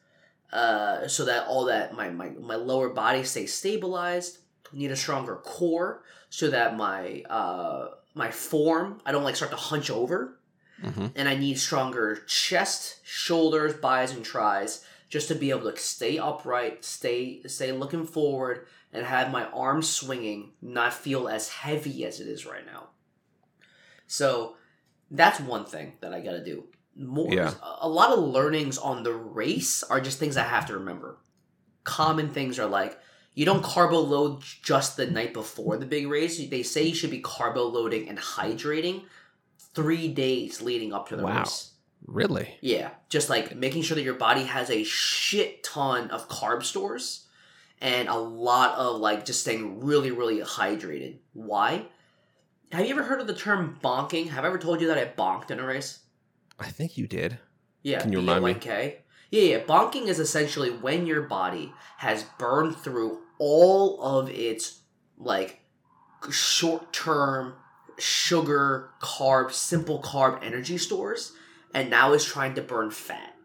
uh, 0.52 1.08
so 1.08 1.24
that 1.24 1.48
all 1.48 1.64
that 1.66 1.96
my, 1.96 2.10
my 2.10 2.32
my 2.32 2.56
lower 2.56 2.90
body 2.90 3.24
stays 3.24 3.54
stabilized. 3.54 4.40
I 4.74 4.76
need 4.76 4.92
a 4.92 4.98
stronger 4.98 5.38
core 5.38 6.04
so 6.30 6.50
that 6.50 6.76
my 6.76 7.22
uh 7.30 7.92
my 8.16 8.32
form. 8.32 9.00
I 9.06 9.14
don't 9.14 9.24
like 9.24 9.38
start 9.38 9.52
to 9.52 9.58
hunch 9.58 9.90
over, 9.90 10.37
Mhm. 10.84 11.12
and 11.16 11.28
I 11.28 11.36
need 11.36 11.58
stronger 11.60 12.18
chest, 12.28 12.98
shoulders, 13.04 13.74
biceps, 13.76 14.16
and 14.16 14.26
tries 14.26 14.84
just 15.10 15.28
to 15.30 15.36
be 15.36 15.50
able 15.50 15.72
to 15.72 15.78
stay 15.78 16.18
upright, 16.18 16.84
stay 16.86 17.42
stay 17.48 17.72
looking 17.72 18.06
forward, 18.06 18.68
and 18.94 19.06
have 19.06 19.32
my 19.32 19.46
arms 19.46 19.90
swinging, 19.90 20.52
not 20.62 20.94
feel 20.94 21.28
as 21.28 21.50
heavy 21.50 22.06
as 22.06 22.20
it 22.20 22.28
is 22.28 22.46
right 22.46 22.66
now. 22.66 22.90
So 24.06 24.56
that's 25.12 25.40
one 25.40 25.66
thing 25.66 25.94
that 26.02 26.14
I 26.14 26.22
got 26.22 26.32
to 26.34 26.44
do. 26.44 26.66
More, 26.96 27.32
Yeah. 27.34 27.54
a 27.80 27.88
lot 27.88 28.12
of 28.12 28.20
learnings 28.20 28.78
on 28.78 29.04
the 29.04 29.14
race 29.14 29.84
are 29.84 30.02
just 30.02 30.18
things 30.20 30.38
I 30.38 30.44
have 30.44 30.66
to 30.68 30.74
remember. 30.74 31.18
Common 31.84 32.30
things 32.30 32.60
are 32.60 32.68
like 32.68 33.00
you 33.34 33.46
don't 33.46 33.64
carbo 33.64 34.00
load 34.00 34.42
just 34.64 34.98
the 34.98 35.06
night 35.06 35.32
before 35.32 35.78
the 35.78 35.86
big 35.86 36.08
race. 36.08 36.38
They 36.50 36.64
say 36.64 36.84
you 36.88 36.96
should 36.96 37.12
be 37.12 37.20
carbo 37.22 37.66
loading 37.68 38.10
and 38.10 38.18
hydrating 38.18 39.04
three 39.78 40.08
days 40.08 40.62
leading 40.62 40.92
up 40.92 41.08
to 41.10 41.16
the 41.16 41.24
Wow. 41.24 41.40
race. 41.40 41.72
Really? 42.06 42.58
Yeah, 42.62 42.90
just 43.10 43.30
like 43.30 43.56
making 43.56 43.84
sure 43.84 43.96
that 43.96 44.02
your 44.04 44.14
body 44.16 44.44
has 44.44 44.70
a 44.70 44.84
shit 44.84 45.64
ton 45.64 46.10
of 46.10 46.28
carb 46.30 46.64
stores 46.64 47.28
and 47.80 48.08
a 48.10 48.16
lot 48.18 48.76
of 48.78 49.00
like 49.00 49.24
just 49.26 49.42
staying 49.42 49.82
really, 49.84 50.10
really 50.12 50.40
hydrated. 50.40 51.18
Why? 51.34 51.86
Have 52.72 52.86
you 52.86 52.92
ever 52.92 53.04
heard 53.04 53.22
of 53.22 53.28
the 53.28 53.34
term 53.36 53.78
bonking? 53.84 54.30
Have 54.30 54.44
I 54.44 54.48
ever 54.48 54.58
told 54.58 54.82
you 54.82 54.88
that 54.88 54.98
I 54.98 55.06
bonked 55.06 55.52
in 55.52 55.60
a 55.60 55.66
race? 55.66 56.00
I 56.60 56.70
think 56.70 56.98
you 56.98 57.08
did. 57.08 57.40
Yeah. 57.84 58.02
Can 58.02 58.12
you 58.12 58.20
remind 58.20 58.44
me? 58.44 58.54
B-O-N-K. 58.54 58.98
Yeah, 59.32 59.42
yeah. 59.58 59.60
Bonking 59.64 60.08
is 60.08 60.20
essentially 60.20 60.72
when 60.72 61.06
your 61.06 61.22
body 61.24 61.74
has 61.98 62.24
burned 62.40 62.76
through 62.78 63.20
all 63.40 64.02
of 64.02 64.30
its 64.30 64.82
like 65.18 65.60
short 66.32 66.92
term 66.94 67.54
sugar, 67.98 68.92
carb, 69.02 69.52
simple 69.52 70.02
carb 70.02 70.44
energy 70.44 70.78
stores, 70.78 71.34
and 71.74 71.90
now 71.90 72.14
is 72.14 72.26
trying 72.26 72.56
to 72.56 72.62
burn 72.62 72.92
fat. 72.92 73.36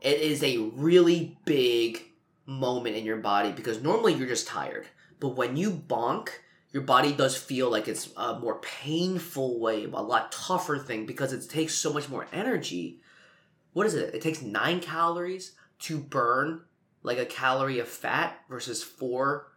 It 0.00 0.20
is 0.20 0.42
a 0.42 0.58
really 0.58 1.38
big 1.44 2.02
moment 2.46 2.96
in 2.96 3.04
your 3.04 3.18
body 3.18 3.52
because 3.52 3.82
normally 3.82 4.14
you're 4.14 4.28
just 4.28 4.48
tired. 4.48 4.86
But 5.20 5.36
when 5.36 5.56
you 5.56 5.70
bonk, 5.70 6.28
your 6.72 6.82
body 6.82 7.12
does 7.12 7.36
feel 7.36 7.70
like 7.70 7.86
it's 7.86 8.10
a 8.16 8.38
more 8.38 8.58
painful 8.60 9.60
way, 9.60 9.84
a 9.84 9.88
lot 9.88 10.32
tougher 10.32 10.78
thing 10.78 11.06
because 11.06 11.32
it 11.32 11.48
takes 11.48 11.74
so 11.74 11.92
much 11.92 12.08
more 12.08 12.26
energy. 12.32 13.00
What 13.72 13.86
is 13.86 13.94
it? 13.94 14.14
It 14.14 14.22
takes 14.22 14.42
nine 14.42 14.80
calories 14.80 15.52
to 15.80 15.98
burn 15.98 16.62
like 17.02 17.18
a 17.18 17.26
calorie 17.26 17.78
of 17.78 17.88
fat 17.88 18.40
versus 18.48 18.82
four 18.82 19.51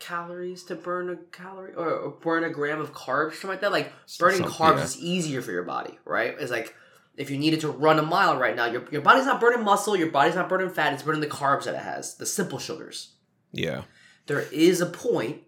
calories 0.00 0.64
to 0.64 0.74
burn 0.74 1.10
a 1.10 1.16
calorie 1.30 1.74
or, 1.74 2.10
burn 2.20 2.42
a 2.42 2.50
gram 2.50 2.80
of 2.80 2.92
carbs, 2.92 3.32
something 3.34 3.50
like 3.50 3.60
that. 3.60 3.70
Like 3.70 3.92
burning 4.18 4.38
Some- 4.42 4.50
carbs 4.50 4.78
yeah. 4.78 4.84
is 4.84 4.98
easier 4.98 5.42
for 5.42 5.52
your 5.52 5.62
body, 5.62 5.98
right? 6.04 6.34
It's 6.40 6.50
like 6.50 6.74
if 7.16 7.30
you 7.30 7.38
needed 7.38 7.60
to 7.60 7.68
run 7.68 7.98
a 7.98 8.02
mile 8.02 8.38
right 8.38 8.56
now, 8.56 8.66
your, 8.66 8.84
your 8.90 9.02
body's 9.02 9.26
not 9.26 9.40
burning 9.40 9.62
muscle, 9.62 9.94
your 9.96 10.10
body's 10.10 10.34
not 10.34 10.48
burning 10.48 10.70
fat, 10.70 10.92
it's 10.94 11.02
burning 11.02 11.20
the 11.20 11.26
carbs 11.26 11.64
that 11.64 11.74
it 11.74 11.82
has, 11.82 12.16
the 12.16 12.26
simple 12.26 12.58
sugars 12.58 13.12
Yeah. 13.52 13.82
there 14.26 14.40
is 14.52 14.80
a 14.80 14.86
point 14.86 15.42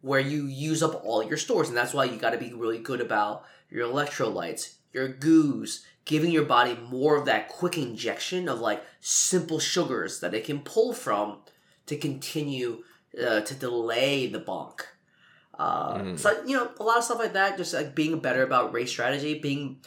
where 0.00 0.20
you 0.20 0.46
use 0.46 0.82
up 0.82 1.04
all 1.04 1.22
your 1.22 1.36
stores, 1.36 1.68
and 1.68 1.76
that's 1.76 1.92
why 1.92 2.04
you 2.04 2.16
got 2.16 2.30
to 2.30 2.38
be 2.38 2.52
really 2.52 2.78
good 2.78 3.00
about 3.00 3.44
your 3.68 3.86
electrolytes, 3.86 4.76
your 4.92 5.08
goos, 5.08 5.84
giving 6.04 6.30
your 6.30 6.44
body 6.44 6.78
more 6.88 7.16
of 7.16 7.26
that 7.26 7.48
quick 7.48 7.76
injection 7.76 8.48
of 8.48 8.60
like 8.60 8.82
simple 9.00 9.58
sugars 9.58 10.20
that 10.20 10.32
it 10.32 10.44
can 10.44 10.60
pull 10.60 10.92
from 10.94 11.38
to 11.86 11.96
continue 11.96 12.82
uh, 13.16 13.40
to 13.40 13.54
delay 13.54 14.26
the 14.26 14.40
bonk. 14.40 14.80
Uh, 15.58 15.98
Mm. 15.98 16.18
So 16.18 16.42
you 16.46 16.56
know 16.56 16.70
a 16.78 16.82
lot 16.82 16.98
of 16.98 17.04
stuff 17.04 17.18
like 17.18 17.32
that. 17.32 17.56
Just 17.56 17.74
like 17.74 17.94
being 17.94 18.20
better 18.20 18.42
about 18.42 18.72
race 18.72 18.90
strategy, 18.90 19.38
being 19.38 19.80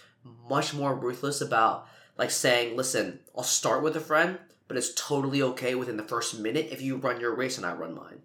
much 0.50 0.74
more 0.74 0.94
ruthless 0.96 1.42
about 1.42 1.88
like 2.18 2.32
saying, 2.32 2.76
"Listen, 2.76 3.20
I'll 3.38 3.44
start 3.44 3.82
with 3.84 3.96
a 3.96 4.02
friend, 4.02 4.38
but 4.68 4.76
it's 4.78 4.94
totally 4.96 5.42
okay 5.42 5.76
within 5.76 5.98
the 5.98 6.04
first 6.04 6.40
minute 6.40 6.68
if 6.72 6.82
you 6.82 6.98
run 6.98 7.22
your 7.22 7.34
race 7.36 7.58
and 7.58 7.66
I 7.66 7.74
run 7.74 7.96
mine." 7.96 8.22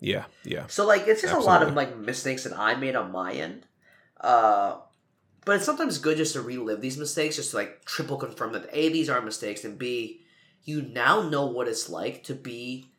Yeah. 0.00 0.24
Yeah. 0.44 0.66
So 0.66 0.84
like 0.86 1.06
it's 1.06 1.22
just 1.22 1.32
a 1.34 1.38
lot 1.38 1.62
of 1.62 1.74
like 1.74 1.96
mistakes 1.96 2.44
that 2.44 2.58
I 2.58 2.74
made 2.74 2.96
on 2.96 3.12
my 3.12 3.32
end. 3.32 3.66
Uh 4.20 4.78
but 5.44 5.56
it's 5.56 5.64
sometimes 5.66 5.98
good 5.98 6.16
just 6.16 6.32
to 6.32 6.40
relive 6.40 6.80
these 6.80 6.96
mistakes, 6.98 7.36
just 7.36 7.50
to 7.52 7.56
like 7.56 7.84
triple 7.84 8.16
confirm 8.16 8.52
that 8.52 8.68
A, 8.72 8.88
these 8.88 9.10
are 9.10 9.20
mistakes, 9.20 9.62
and 9.64 9.78
B, 9.78 10.22
you 10.64 10.82
now 10.82 11.20
know 11.22 11.46
what 11.46 11.68
it's 11.68 11.88
like 11.90 12.24
to 12.24 12.34
be 12.34 12.90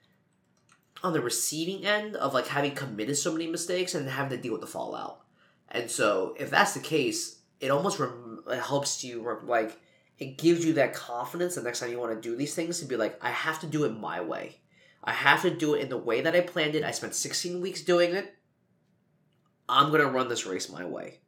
on 1.05 1.13
the 1.13 1.21
receiving 1.21 1.85
end 1.85 2.15
of 2.15 2.33
like 2.33 2.47
having 2.47 2.71
committed 2.71 3.15
so 3.15 3.31
many 3.31 3.47
mistakes 3.47 3.93
and 3.93 4.09
having 4.09 4.35
to 4.35 4.41
deal 4.41 4.51
with 4.51 4.61
the 4.61 4.67
fallout. 4.67 5.21
And 5.69 5.89
so 5.89 6.35
if 6.39 6.49
that's 6.49 6.73
the 6.73 6.79
case, 6.79 7.39
it 7.59 7.69
almost 7.69 7.99
rem- 7.99 8.43
it 8.49 8.61
helps 8.61 9.03
you 9.03 9.21
rem- 9.21 9.47
like 9.47 9.79
it 10.17 10.37
gives 10.37 10.65
you 10.65 10.73
that 10.73 10.93
confidence 10.93 11.55
the 11.55 11.61
next 11.61 11.79
time 11.79 11.91
you 11.91 11.99
want 11.99 12.13
to 12.13 12.29
do 12.29 12.35
these 12.35 12.55
things 12.55 12.79
to 12.79 12.85
be 12.85 12.97
like, 12.97 13.17
I 13.21 13.29
have 13.29 13.59
to 13.61 13.67
do 13.67 13.83
it 13.83 13.97
my 13.97 14.21
way. 14.21 14.57
I 15.03 15.11
have 15.11 15.43
to 15.43 15.51
do 15.51 15.75
it 15.75 15.81
in 15.81 15.89
the 15.89 15.97
way 15.97 16.21
that 16.21 16.35
I 16.35 16.41
planned 16.41 16.75
it. 16.75 16.83
I 16.83 16.91
spent 16.91 17.13
16 17.13 17.61
weeks 17.61 17.81
doing 17.81 18.15
it. 18.15 18.33
I'm 19.69 19.89
going 19.89 20.01
to 20.01 20.07
run 20.07 20.27
this 20.27 20.45
race 20.45 20.69
my 20.69 20.85
way. 20.85 21.19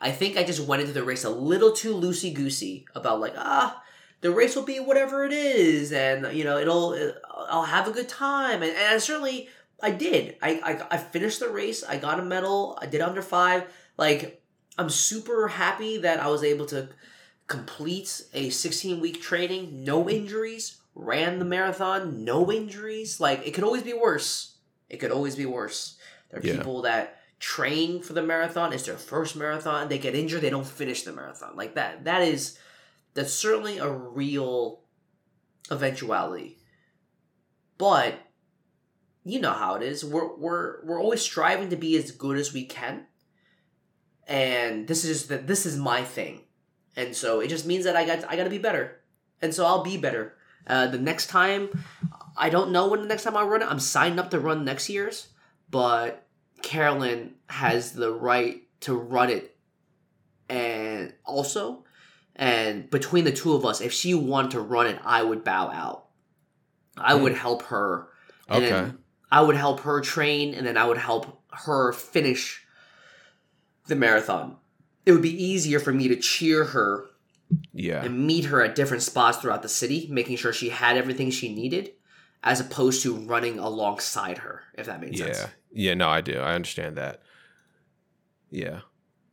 I 0.00 0.10
think 0.10 0.36
I 0.36 0.44
just 0.44 0.66
went 0.66 0.82
into 0.82 0.94
the 0.94 1.04
race 1.04 1.24
a 1.24 1.30
little 1.30 1.72
too 1.72 1.94
loosey 1.94 2.32
goosey 2.32 2.86
about, 2.94 3.20
like, 3.20 3.34
ah, 3.36 3.82
the 4.22 4.30
race 4.30 4.56
will 4.56 4.64
be 4.64 4.80
whatever 4.80 5.24
it 5.24 5.32
is, 5.32 5.92
and, 5.92 6.34
you 6.36 6.44
know, 6.44 6.56
it'll, 6.58 7.12
I'll 7.48 7.64
have 7.64 7.86
a 7.86 7.92
good 7.92 8.08
time. 8.08 8.62
And, 8.62 8.72
and 8.72 8.94
I 8.94 8.98
certainly, 8.98 9.48
I 9.82 9.90
did. 9.90 10.36
I, 10.40 10.60
I, 10.64 10.86
I 10.92 10.96
finished 10.96 11.40
the 11.40 11.50
race. 11.50 11.84
I 11.84 11.98
got 11.98 12.18
a 12.18 12.24
medal. 12.24 12.78
I 12.80 12.86
did 12.86 13.00
under 13.00 13.20
five. 13.20 13.64
Like, 13.98 14.42
I'm 14.78 14.90
super 14.90 15.48
happy 15.48 15.98
that 15.98 16.20
I 16.20 16.28
was 16.28 16.42
able 16.42 16.66
to 16.66 16.88
complete 17.46 18.22
a 18.32 18.50
16 18.50 19.00
week 19.00 19.20
training, 19.20 19.84
no 19.84 20.00
mm-hmm. 20.00 20.10
injuries, 20.10 20.78
ran 20.94 21.38
the 21.38 21.44
marathon, 21.44 22.24
no 22.24 22.50
injuries. 22.50 23.20
Like 23.20 23.46
it 23.46 23.52
could 23.52 23.64
always 23.64 23.82
be 23.82 23.92
worse. 23.92 24.56
It 24.88 24.98
could 24.98 25.10
always 25.10 25.36
be 25.36 25.46
worse. 25.46 25.96
There 26.30 26.40
are 26.40 26.46
Yeah. 26.46 26.56
people 26.56 26.82
that 26.82 27.20
train 27.38 28.00
for 28.00 28.12
the 28.12 28.22
marathon, 28.22 28.72
it's 28.72 28.84
their 28.84 28.96
first 28.96 29.34
marathon, 29.36 29.88
they 29.88 29.98
get 29.98 30.14
injured, 30.14 30.42
they 30.42 30.50
don't 30.50 30.66
finish 30.66 31.02
the 31.02 31.12
marathon. 31.12 31.56
Like 31.56 31.74
that 31.74 32.04
that 32.04 32.22
is 32.22 32.58
that's 33.14 33.32
certainly 33.32 33.78
a 33.78 33.90
real 33.90 34.80
eventuality. 35.70 36.58
But 37.78 38.14
you 39.24 39.40
know 39.40 39.52
how 39.52 39.74
it 39.74 39.82
is. 39.82 40.04
We're 40.04 40.34
we're 40.36 40.84
we're 40.84 41.00
always 41.00 41.22
striving 41.22 41.70
to 41.70 41.76
be 41.76 41.96
as 41.96 42.10
good 42.10 42.38
as 42.38 42.52
we 42.52 42.64
can. 42.64 43.06
And 44.26 44.86
this 44.86 45.04
is 45.04 45.28
that 45.28 45.46
this 45.46 45.66
is 45.66 45.76
my 45.76 46.02
thing. 46.02 46.42
And 46.96 47.16
so 47.16 47.40
it 47.40 47.48
just 47.48 47.66
means 47.66 47.84
that 47.84 47.96
I 47.96 48.04
got 48.04 48.24
I 48.28 48.36
got 48.36 48.44
to 48.44 48.50
be 48.50 48.58
better. 48.58 49.00
And 49.40 49.54
so 49.54 49.64
I'll 49.66 49.82
be 49.82 49.96
better. 49.96 50.34
Uh, 50.66 50.86
the 50.86 50.98
next 50.98 51.26
time, 51.26 51.68
I 52.36 52.48
don't 52.48 52.70
know 52.70 52.88
when 52.88 53.02
the 53.02 53.08
next 53.08 53.24
time 53.24 53.36
I 53.36 53.42
run 53.42 53.62
it. 53.62 53.68
I'm 53.70 53.80
signed 53.80 54.20
up 54.20 54.30
to 54.30 54.38
run 54.38 54.64
next 54.64 54.88
year's, 54.88 55.28
but 55.70 56.24
Carolyn 56.62 57.34
has 57.48 57.92
the 57.92 58.12
right 58.12 58.62
to 58.82 58.94
run 58.94 59.30
it, 59.30 59.56
and 60.48 61.12
also, 61.24 61.84
and 62.36 62.88
between 62.90 63.24
the 63.24 63.32
two 63.32 63.54
of 63.54 63.64
us, 63.64 63.80
if 63.80 63.92
she 63.92 64.14
wanted 64.14 64.52
to 64.52 64.60
run 64.60 64.86
it, 64.86 64.98
I 65.04 65.22
would 65.22 65.44
bow 65.44 65.68
out. 65.70 66.06
I 66.96 67.14
would 67.14 67.32
hmm. 67.32 67.38
help 67.38 67.62
her. 67.64 68.08
And 68.48 68.64
Okay. 68.64 68.92
I 69.30 69.40
would 69.40 69.56
help 69.56 69.80
her 69.80 70.00
train, 70.00 70.54
and 70.54 70.66
then 70.66 70.76
I 70.76 70.84
would 70.84 70.98
help 70.98 71.42
her 71.52 71.92
finish 71.92 72.64
the 73.86 73.96
marathon. 73.96 74.56
It 75.06 75.12
would 75.12 75.22
be 75.22 75.42
easier 75.44 75.80
for 75.80 75.92
me 75.92 76.08
to 76.08 76.16
cheer 76.16 76.64
her 76.64 77.06
Yeah. 77.72 78.04
and 78.04 78.26
meet 78.26 78.46
her 78.46 78.62
at 78.62 78.74
different 78.74 79.02
spots 79.02 79.38
throughout 79.38 79.62
the 79.62 79.68
city, 79.68 80.06
making 80.10 80.36
sure 80.36 80.52
she 80.52 80.68
had 80.68 80.96
everything 80.96 81.30
she 81.30 81.54
needed, 81.54 81.92
as 82.42 82.60
opposed 82.60 83.02
to 83.02 83.14
running 83.14 83.58
alongside 83.58 84.38
her, 84.38 84.64
if 84.74 84.86
that 84.86 85.00
makes 85.00 85.18
Yeah. 85.18 85.32
sense. 85.32 85.52
Yeah. 85.72 85.94
No, 85.94 86.08
I 86.08 86.20
do. 86.20 86.38
I 86.38 86.54
understand 86.54 86.96
that. 86.96 87.22
Yeah. 88.50 88.80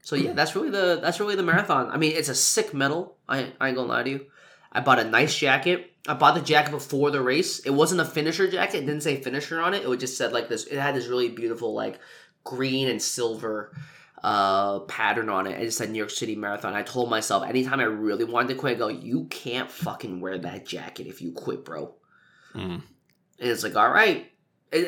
So 0.09 0.15
yeah, 0.15 0.33
that's 0.33 0.55
really 0.55 0.71
the 0.71 0.97
that's 0.99 1.19
really 1.19 1.35
the 1.35 1.43
marathon. 1.43 1.91
I 1.91 1.97
mean, 1.97 2.13
it's 2.15 2.29
a 2.29 2.33
sick 2.33 2.73
medal. 2.73 3.17
I, 3.27 3.53
I 3.61 3.67
ain't 3.67 3.77
gonna 3.77 3.89
lie 3.89 4.01
to 4.01 4.09
you. 4.09 4.25
I 4.71 4.79
bought 4.81 4.97
a 4.97 5.03
nice 5.03 5.37
jacket. 5.37 5.91
I 6.07 6.15
bought 6.15 6.33
the 6.33 6.41
jacket 6.41 6.71
before 6.71 7.11
the 7.11 7.21
race. 7.21 7.59
It 7.59 7.69
wasn't 7.69 8.01
a 8.01 8.05
finisher 8.05 8.49
jacket. 8.49 8.77
It 8.77 8.85
didn't 8.87 9.03
say 9.03 9.21
finisher 9.21 9.61
on 9.61 9.75
it. 9.75 9.83
It 9.83 9.87
would 9.87 9.99
just 9.99 10.17
said 10.17 10.33
like 10.33 10.49
this. 10.49 10.65
It 10.65 10.79
had 10.79 10.95
this 10.95 11.05
really 11.05 11.29
beautiful 11.29 11.75
like 11.75 11.99
green 12.43 12.87
and 12.87 12.99
silver 12.99 13.77
uh 14.23 14.79
pattern 14.79 15.29
on 15.29 15.45
it. 15.45 15.61
It 15.61 15.65
just 15.65 15.77
said 15.77 15.91
New 15.91 15.99
York 15.99 16.09
City 16.09 16.35
Marathon. 16.35 16.73
I 16.73 16.81
told 16.81 17.11
myself 17.11 17.43
anytime 17.43 17.79
I 17.79 17.83
really 17.83 18.25
wanted 18.25 18.47
to 18.47 18.55
quit, 18.55 18.77
I 18.77 18.79
go, 18.79 18.87
you 18.87 19.25
can't 19.25 19.69
fucking 19.69 20.21
wear 20.21 20.39
that 20.39 20.65
jacket 20.65 21.05
if 21.05 21.21
you 21.21 21.33
quit, 21.33 21.63
bro. 21.63 21.93
Mm. 22.55 22.81
And 22.81 22.83
it's 23.37 23.61
like, 23.61 23.75
all 23.75 23.91
right. 23.91 24.31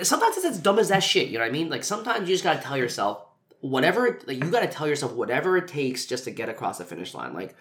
Sometimes 0.01 0.37
it's 0.37 0.47
as 0.47 0.57
dumb 0.57 0.79
as 0.79 0.89
that 0.89 1.03
shit. 1.03 1.27
You 1.27 1.37
know 1.37 1.43
what 1.43 1.49
I 1.49 1.53
mean? 1.53 1.69
Like 1.69 1.83
sometimes 1.83 2.27
you 2.27 2.33
just 2.33 2.43
gotta 2.43 2.59
tell 2.59 2.75
yourself 2.75 3.27
whatever. 3.61 4.19
Like 4.27 4.43
you 4.43 4.51
gotta 4.51 4.67
tell 4.67 4.87
yourself 4.87 5.13
whatever 5.13 5.57
it 5.57 5.67
takes 5.67 6.05
just 6.05 6.25
to 6.25 6.31
get 6.31 6.49
across 6.49 6.77
the 6.77 6.85
finish 6.85 7.13
line. 7.13 7.33
Like 7.33 7.55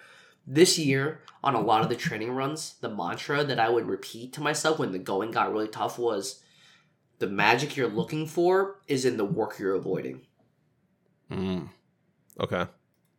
this 0.45 0.77
year 0.77 1.21
on 1.43 1.55
a 1.55 1.61
lot 1.61 1.81
of 1.81 1.89
the 1.89 1.95
training 1.95 2.31
runs, 2.31 2.75
the 2.81 2.89
mantra 2.89 3.43
that 3.43 3.59
I 3.59 3.69
would 3.69 3.85
repeat 3.85 4.33
to 4.33 4.41
myself 4.41 4.79
when 4.79 4.91
the 4.91 4.99
going 4.99 5.31
got 5.31 5.51
really 5.51 5.67
tough 5.67 5.97
was, 5.97 6.41
"The 7.19 7.27
magic 7.27 7.77
you're 7.77 7.87
looking 7.87 8.25
for 8.27 8.79
is 8.87 9.05
in 9.05 9.17
the 9.17 9.25
work 9.25 9.59
you're 9.59 9.75
avoiding." 9.75 10.21
Mm. 11.31 11.69
Okay. 12.39 12.65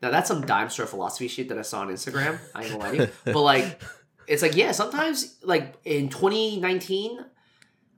Now 0.03 0.11
that's 0.11 0.29
some 0.29 0.45
dime 0.45 0.69
store 0.69 0.87
philosophy 0.87 1.29
shit 1.29 1.49
that 1.49 1.59
I 1.59 1.63
saw 1.63 1.81
on 1.81 1.89
Instagram. 1.89 2.39
I 2.55 2.65
ain't 2.65 2.73
gonna 2.73 2.85
lie 2.85 2.91
to 2.91 2.97
you. 2.97 3.09
But 3.33 3.43
like 3.43 3.81
it's 4.27 4.43
like, 4.43 4.57
yeah, 4.57 4.73
sometimes 4.73 5.37
like 5.43 5.75
in 5.85 6.09
2019, 6.09 7.25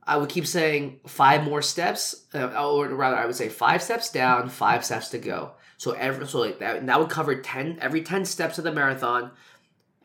I 0.07 0.17
would 0.17 0.29
keep 0.29 0.45
saying 0.45 0.99
five 1.07 1.43
more 1.43 1.61
steps, 1.61 2.25
uh, 2.33 2.63
or 2.63 2.87
rather, 2.89 3.15
I 3.15 3.25
would 3.25 3.35
say 3.35 3.49
five 3.49 3.81
steps 3.81 4.11
down, 4.11 4.49
five 4.49 4.85
steps 4.85 5.09
to 5.09 5.17
go. 5.17 5.53
So 5.77 5.91
every 5.91 6.27
so 6.27 6.39
like 6.39 6.59
that 6.59 6.85
that 6.85 6.99
would 6.99 7.09
cover 7.09 7.41
ten 7.41 7.77
every 7.81 8.01
ten 8.01 8.23
steps 8.25 8.57
of 8.57 8.63
the 8.63 8.71
marathon, 8.71 9.31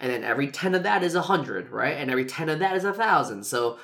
and 0.00 0.10
then 0.10 0.24
every 0.24 0.48
ten 0.48 0.74
of 0.74 0.84
that 0.84 1.02
is 1.02 1.14
a 1.14 1.22
hundred, 1.22 1.70
right? 1.70 1.96
And 1.96 2.10
every 2.10 2.24
ten 2.24 2.48
of 2.48 2.60
that 2.60 2.76
is 2.76 2.84
a 2.84 2.94
thousand. 2.94 3.44
So 3.44 3.78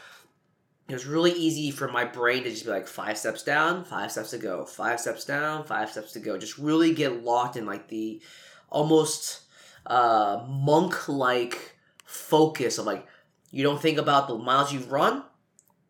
it 0.88 0.94
was 0.94 1.06
really 1.06 1.32
easy 1.32 1.70
for 1.70 1.88
my 1.88 2.04
brain 2.04 2.44
to 2.44 2.50
just 2.50 2.64
be 2.64 2.70
like 2.70 2.86
five 2.86 3.18
steps 3.18 3.42
down, 3.42 3.84
five 3.84 4.10
steps 4.12 4.30
to 4.30 4.38
go, 4.38 4.64
five 4.64 5.00
steps 5.00 5.24
down, 5.24 5.64
five 5.64 5.90
steps 5.90 6.12
to 6.12 6.20
go. 6.20 6.38
Just 6.38 6.58
really 6.58 6.94
get 6.94 7.24
locked 7.24 7.56
in 7.56 7.66
like 7.66 7.88
the 7.88 8.22
almost 8.70 9.42
uh, 9.84 10.44
monk 10.48 11.08
like 11.08 11.76
focus 12.04 12.78
of 12.78 12.86
like 12.86 13.06
you 13.50 13.62
don't 13.62 13.80
think 13.80 13.98
about 13.98 14.28
the 14.28 14.38
miles 14.38 14.72
you've 14.72 14.90
run, 14.90 15.22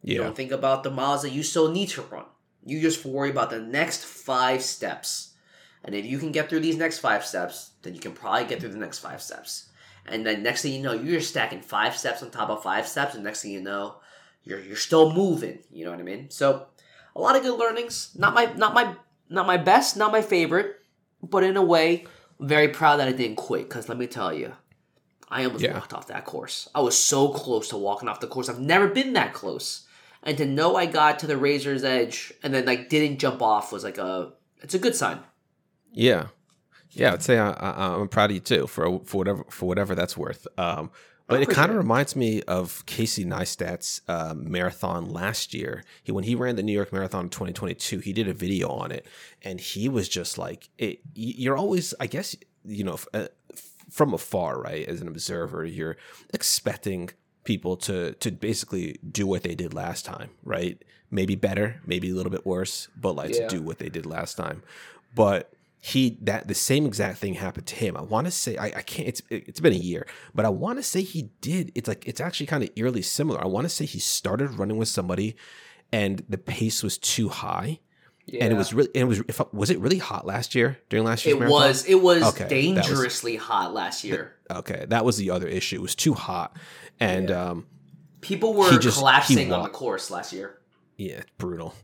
you 0.06 0.14
Yeah. 0.16 0.22
don't 0.24 0.36
think 0.36 0.52
about 0.52 0.82
the 0.84 0.90
miles 0.90 1.22
that 1.22 1.30
you 1.32 1.42
still 1.42 1.68
need 1.70 1.88
to 1.90 2.02
run. 2.02 2.24
You 2.64 2.80
just 2.80 3.04
worry 3.04 3.30
about 3.30 3.50
the 3.50 3.60
next 3.60 4.04
five 4.04 4.62
steps. 4.62 5.32
And 5.84 5.94
if 5.94 6.04
you 6.06 6.18
can 6.18 6.32
get 6.32 6.48
through 6.48 6.60
these 6.60 6.76
next 6.76 6.98
five 7.00 7.24
steps, 7.24 7.72
then 7.82 7.94
you 7.94 8.00
can 8.00 8.12
probably 8.12 8.44
get 8.44 8.60
through 8.60 8.70
the 8.72 8.78
next 8.78 9.00
five 9.00 9.20
steps. 9.22 9.66
And 10.06 10.24
then 10.24 10.42
next 10.42 10.62
thing 10.62 10.72
you 10.72 10.82
know, 10.82 10.92
you're 10.92 11.20
stacking 11.20 11.60
five 11.60 11.96
steps 11.96 12.22
on 12.22 12.30
top 12.30 12.50
of 12.50 12.62
five 12.62 12.86
steps, 12.88 13.14
and 13.14 13.24
next 13.24 13.42
thing 13.42 13.50
you 13.52 13.60
know, 13.60 13.96
you're 14.44 14.60
you're 14.60 14.76
still 14.76 15.12
moving. 15.12 15.58
You 15.70 15.84
know 15.84 15.90
what 15.90 16.00
I 16.00 16.04
mean? 16.04 16.30
So 16.30 16.66
a 17.16 17.20
lot 17.20 17.34
of 17.36 17.42
good 17.42 17.58
learnings. 17.58 18.10
Not 18.16 18.32
my 18.34 18.46
not 18.56 18.74
my 18.74 18.94
not 19.28 19.46
my 19.46 19.56
best, 19.56 19.96
not 19.96 20.12
my 20.12 20.22
favorite, 20.22 20.76
but 21.22 21.42
in 21.42 21.56
a 21.56 21.62
way, 21.62 22.06
very 22.38 22.68
proud 22.68 22.98
that 22.98 23.08
I 23.08 23.12
didn't 23.12 23.36
quit. 23.36 23.68
Because 23.68 23.88
let 23.88 23.98
me 23.98 24.06
tell 24.06 24.32
you, 24.32 24.52
I 25.28 25.44
almost 25.44 25.64
Yeah. 25.64 25.74
walked 25.74 25.92
off 25.92 26.06
that 26.08 26.24
course. 26.24 26.68
I 26.74 26.80
was 26.80 26.96
so 26.96 27.28
close 27.30 27.68
to 27.70 27.76
walking 27.76 28.08
off 28.08 28.20
the 28.20 28.28
course. 28.28 28.48
I've 28.48 28.60
never 28.60 28.86
been 28.88 29.12
that 29.14 29.34
close, 29.34 29.85
and 30.26 30.36
to 30.36 30.44
know 30.44 30.76
I 30.76 30.84
got 30.84 31.20
to 31.20 31.26
the 31.26 31.38
razor's 31.38 31.84
edge 31.84 32.32
and 32.42 32.52
then 32.52 32.66
like 32.66 32.90
didn't 32.90 33.18
jump 33.18 33.40
off 33.40 33.72
was 33.72 33.84
like 33.84 33.96
a 33.96 34.32
it's 34.60 34.74
a 34.74 34.78
good 34.78 34.94
sign. 34.94 35.20
Yeah, 35.92 36.26
yeah. 36.90 37.14
I'd 37.14 37.22
say 37.22 37.38
I, 37.38 37.50
I, 37.52 37.94
I'm 37.94 38.08
proud 38.08 38.30
of 38.30 38.34
you 38.34 38.40
too 38.40 38.66
for 38.66 39.00
for 39.04 39.18
whatever 39.18 39.44
for 39.48 39.66
whatever 39.66 39.94
that's 39.94 40.16
worth. 40.16 40.46
Um, 40.58 40.90
but 41.28 41.42
it 41.42 41.48
kind 41.48 41.70
of 41.70 41.76
reminds 41.76 42.14
me 42.14 42.42
of 42.42 42.86
Casey 42.86 43.24
Neistat's 43.24 44.00
uh, 44.06 44.34
marathon 44.36 45.10
last 45.10 45.54
year. 45.54 45.82
He 46.04 46.12
when 46.12 46.24
he 46.24 46.34
ran 46.34 46.54
the 46.54 46.62
New 46.62 46.72
York 46.72 46.92
Marathon 46.92 47.24
in 47.24 47.30
2022, 47.30 47.98
he 47.98 48.12
did 48.12 48.28
a 48.28 48.32
video 48.32 48.68
on 48.68 48.92
it, 48.92 49.06
and 49.42 49.60
he 49.60 49.88
was 49.88 50.08
just 50.08 50.38
like, 50.38 50.68
it, 50.78 51.00
"You're 51.14 51.56
always, 51.56 51.94
I 51.98 52.06
guess, 52.06 52.36
you 52.64 52.84
know, 52.84 52.94
f- 52.94 53.08
uh, 53.12 53.26
from 53.90 54.14
afar, 54.14 54.60
right? 54.60 54.86
As 54.86 55.00
an 55.00 55.08
observer, 55.08 55.64
you're 55.64 55.96
expecting." 56.32 57.10
People 57.46 57.76
to 57.76 58.12
to 58.14 58.30
basically 58.30 58.98
do 59.10 59.26
what 59.26 59.42
they 59.42 59.54
did 59.54 59.72
last 59.72 60.04
time 60.04 60.30
right 60.44 60.82
maybe 61.10 61.34
better 61.34 61.80
maybe 61.86 62.10
a 62.10 62.14
little 62.14 62.30
bit 62.32 62.44
worse 62.44 62.88
but 63.00 63.12
like 63.16 63.32
Yeah. 63.34 63.48
to 63.48 63.56
do 63.56 63.62
what 63.62 63.78
they 63.78 63.88
did 63.88 64.04
last 64.04 64.36
time 64.36 64.62
but 65.14 65.52
he 65.78 66.18
that 66.22 66.48
the 66.48 66.54
same 66.54 66.84
exact 66.84 67.18
thing 67.18 67.34
happened 67.34 67.66
to 67.68 67.76
him. 67.76 67.96
I 67.96 68.00
want 68.02 68.26
to 68.26 68.30
say 68.32 68.56
I, 68.56 68.66
I 68.66 68.82
can't. 68.82 69.06
It's 69.08 69.22
it's 69.30 69.60
been 69.60 69.72
a 69.72 69.76
year, 69.76 70.04
but 70.34 70.44
I 70.44 70.48
want 70.48 70.78
to 70.80 70.82
say 70.82 71.02
he 71.02 71.30
did. 71.40 71.70
It's 71.76 71.86
like 71.86 72.02
it's 72.08 72.20
actually 72.20 72.46
kind 72.46 72.64
of 72.64 72.70
eerily 72.74 73.02
similar. 73.02 73.40
I 73.40 73.46
want 73.46 73.66
to 73.66 73.68
say 73.68 73.84
he 73.84 74.00
started 74.00 74.58
running 74.58 74.78
with 74.78 74.88
somebody, 74.88 75.36
and 75.92 76.24
the 76.28 76.38
pace 76.38 76.82
was 76.82 76.98
too 76.98 77.28
high, 77.28 77.78
Yeah. 78.26 78.42
and 78.44 78.52
it 78.52 78.56
was 78.56 78.74
really. 78.74 78.88
And 78.94 79.02
it 79.02 79.04
was 79.06 79.20
if, 79.28 79.40
was 79.52 79.70
it 79.70 79.78
really 79.78 79.98
hot 79.98 80.26
last 80.26 80.54
year 80.56 80.78
during 80.88 81.04
last 81.06 81.24
year's 81.24 81.36
It 81.36 81.38
marathon? 81.38 81.60
was 81.60 81.84
it 81.84 81.94
was 82.02 82.22
Okay, 82.24 82.38
that 82.38 82.50
was- 82.76 82.86
dangerously 82.86 83.36
hot 83.36 83.72
last 83.72 84.02
year. 84.04 84.34
okay. 84.50 84.84
That 84.88 85.04
was 85.04 85.16
the 85.16 85.30
other 85.30 85.46
issue. 85.46 85.76
It 85.76 85.82
was 85.82 85.94
too 85.94 86.14
hot, 86.14 86.56
and 86.98 87.28
Yeah. 87.28 87.50
um, 87.50 87.66
People 88.20 88.54
were 88.54 88.78
just- 88.78 88.98
collapsing 88.98 89.52
on 89.52 89.62
the 89.62 89.68
course 89.68 90.10
last 90.10 90.32
year. 90.32 90.58
yeah, 90.96 91.22
brutal. 91.38 91.74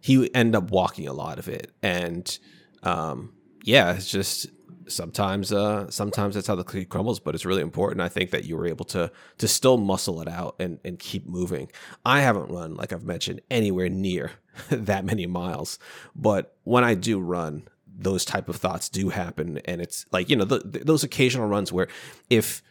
He 0.00 0.32
ended 0.34 0.54
up 0.54 0.70
walking 0.70 1.08
a 1.08 1.12
lot 1.12 1.40
of 1.40 1.48
it, 1.48 1.72
and 1.82 2.38
um, 2.84 3.32
yeah, 3.64 3.92
it's 3.94 4.08
just 4.08 4.46
sometimes 4.88 5.52
uh, 5.52 5.90
sometimes 5.90 6.34
that's 6.34 6.46
how 6.46 6.54
the 6.54 6.64
cookie 6.64 6.84
crumbles. 6.84 7.20
But 7.20 7.34
it's 7.34 7.44
really 7.44 7.62
important. 7.62 8.00
I 8.00 8.08
think 8.08 8.30
that 8.30 8.44
you 8.44 8.56
were 8.56 8.66
able 8.66 8.84
to 8.86 9.10
to 9.38 9.48
still 9.48 9.78
muscle 9.78 10.20
it 10.20 10.28
out 10.28 10.56
and 10.58 10.78
and 10.84 10.98
keep 10.98 11.26
moving. 11.26 11.70
I 12.04 12.20
haven't 12.20 12.50
run 12.50 12.74
like 12.74 12.92
I've 12.92 13.04
mentioned 13.04 13.40
anywhere 13.50 13.88
near 13.88 14.32
that 14.70 15.04
many 15.04 15.26
miles, 15.26 15.78
but 16.14 16.56
when 16.64 16.84
I 16.84 16.94
do 16.94 17.20
run. 17.20 17.68
Those 18.00 18.24
type 18.24 18.48
of 18.48 18.54
thoughts 18.54 18.88
do 18.88 19.08
happen, 19.08 19.58
and 19.64 19.80
it's 19.80 20.06
like 20.12 20.30
you 20.30 20.36
know 20.36 20.44
the, 20.44 20.60
those 20.60 21.02
occasional 21.02 21.48
runs 21.48 21.72
where, 21.72 21.88
if 22.30 22.62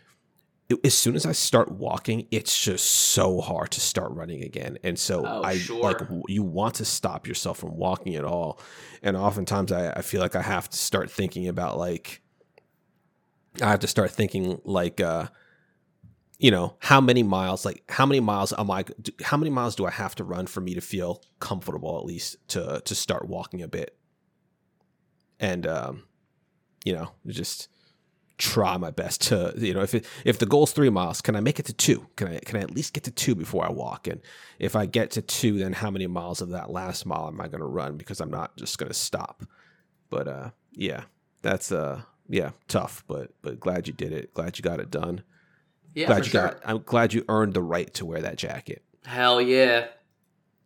as 0.84 0.94
soon 0.94 1.16
as 1.16 1.26
I 1.26 1.32
start 1.32 1.72
walking, 1.72 2.28
it's 2.32 2.62
just 2.62 2.86
so 2.86 3.40
hard 3.40 3.72
to 3.72 3.80
start 3.80 4.12
running 4.12 4.44
again. 4.44 4.78
And 4.84 5.00
so 5.00 5.26
Oh, 5.26 5.44
I 5.44 5.54
sure. 5.54 5.82
like 5.82 6.02
you 6.28 6.44
want 6.44 6.76
to 6.76 6.86
stop 6.86 7.26
yourself 7.28 7.60
from 7.60 7.78
walking 7.78 8.16
at 8.16 8.26
all. 8.26 8.60
And 9.02 9.16
oftentimes 9.16 9.72
I, 9.72 9.92
I 9.92 10.02
feel 10.02 10.20
like 10.22 10.36
I 10.36 10.42
have 10.42 10.70
to 10.70 10.78
start 10.78 11.10
thinking 11.10 11.48
about 11.48 11.78
like 11.78 12.22
I 13.62 13.70
have 13.70 13.80
to 13.80 13.88
start 13.88 14.12
thinking 14.12 14.60
like 14.66 15.00
uh 15.02 15.28
you 16.40 16.52
know, 16.52 16.76
how 16.80 17.02
many 17.02 17.24
miles 17.24 17.66
like 17.66 17.84
how 17.90 18.06
many 18.06 18.20
miles 18.20 18.54
am 18.58 18.70
I 18.70 18.86
how 19.24 19.38
many 19.38 19.50
miles 19.50 19.76
do 19.76 19.86
I 19.86 19.92
have 19.92 20.16
to 20.16 20.24
run 20.24 20.46
for 20.48 20.62
me 20.62 20.76
to 20.76 20.82
feel 20.82 21.24
comfortable 21.40 21.98
at 21.98 22.06
least 22.06 22.36
to 22.50 22.82
to 22.86 22.96
start 22.96 23.28
walking 23.28 23.62
a 23.62 23.68
bit? 23.68 23.98
And 25.40 25.66
um 25.66 26.04
you 26.86 26.94
know, 26.94 27.12
just 27.26 27.70
try 28.38 28.78
my 28.78 28.92
best 28.92 29.22
to 29.22 29.52
you 29.58 29.74
know 29.74 29.82
if 29.82 29.96
it, 29.96 30.06
if 30.24 30.38
the 30.38 30.46
goal's 30.46 30.72
three 30.72 30.92
miles 30.92 31.22
can 31.22 31.36
i 31.36 31.40
make 31.40 31.60
it 31.60 31.66
to 31.66 31.74
two? 31.74 32.08
Can 32.16 32.28
i 32.28 32.40
can 32.40 32.58
i 32.58 32.62
at 32.62 32.72
least 32.72 32.94
get 32.94 33.04
to 33.06 33.12
two 33.12 33.36
before 33.36 33.66
i 33.66 33.72
walk? 33.72 34.08
And 34.08 34.22
if 34.60 34.76
i 34.76 34.86
get 34.86 35.12
to 35.12 35.22
two 35.22 35.58
then 35.58 35.74
how 35.74 35.90
many 35.90 36.06
miles 36.08 36.42
of 36.42 36.50
that 36.50 36.70
last 36.70 37.06
mile 37.06 37.28
am 37.28 37.42
i 37.42 37.48
going 37.48 37.62
to 37.62 37.68
run? 37.68 37.98
Because 37.98 38.22
i'm 38.22 38.30
not 38.30 38.56
just 38.58 38.78
going 38.78 38.90
to 38.90 38.94
stop. 38.98 39.44
But 40.10 40.28
uh 40.28 40.50
yeah 40.72 41.04
that's 41.42 41.72
uh 41.72 42.02
yeah 42.30 42.52
tough 42.68 43.04
but 43.08 43.32
but 43.42 43.60
glad 43.60 43.88
you 43.88 43.94
did 43.94 44.14
it. 44.14 44.34
Glad 44.34 44.58
you 44.58 44.62
got 44.62 44.80
it 44.80 44.92
done. 44.92 45.24
Yeah, 45.96 46.08
glad 46.08 46.26
you 46.26 46.32
sure. 46.32 46.42
got 46.44 46.60
i'm 46.64 46.84
glad 46.84 47.14
you 47.14 47.26
earned 47.28 47.56
the 47.56 47.64
right 47.64 47.92
to 47.96 48.06
wear 48.06 48.22
that 48.22 48.38
jacket. 48.38 48.84
Hell 49.06 49.42
yeah. 49.42 49.88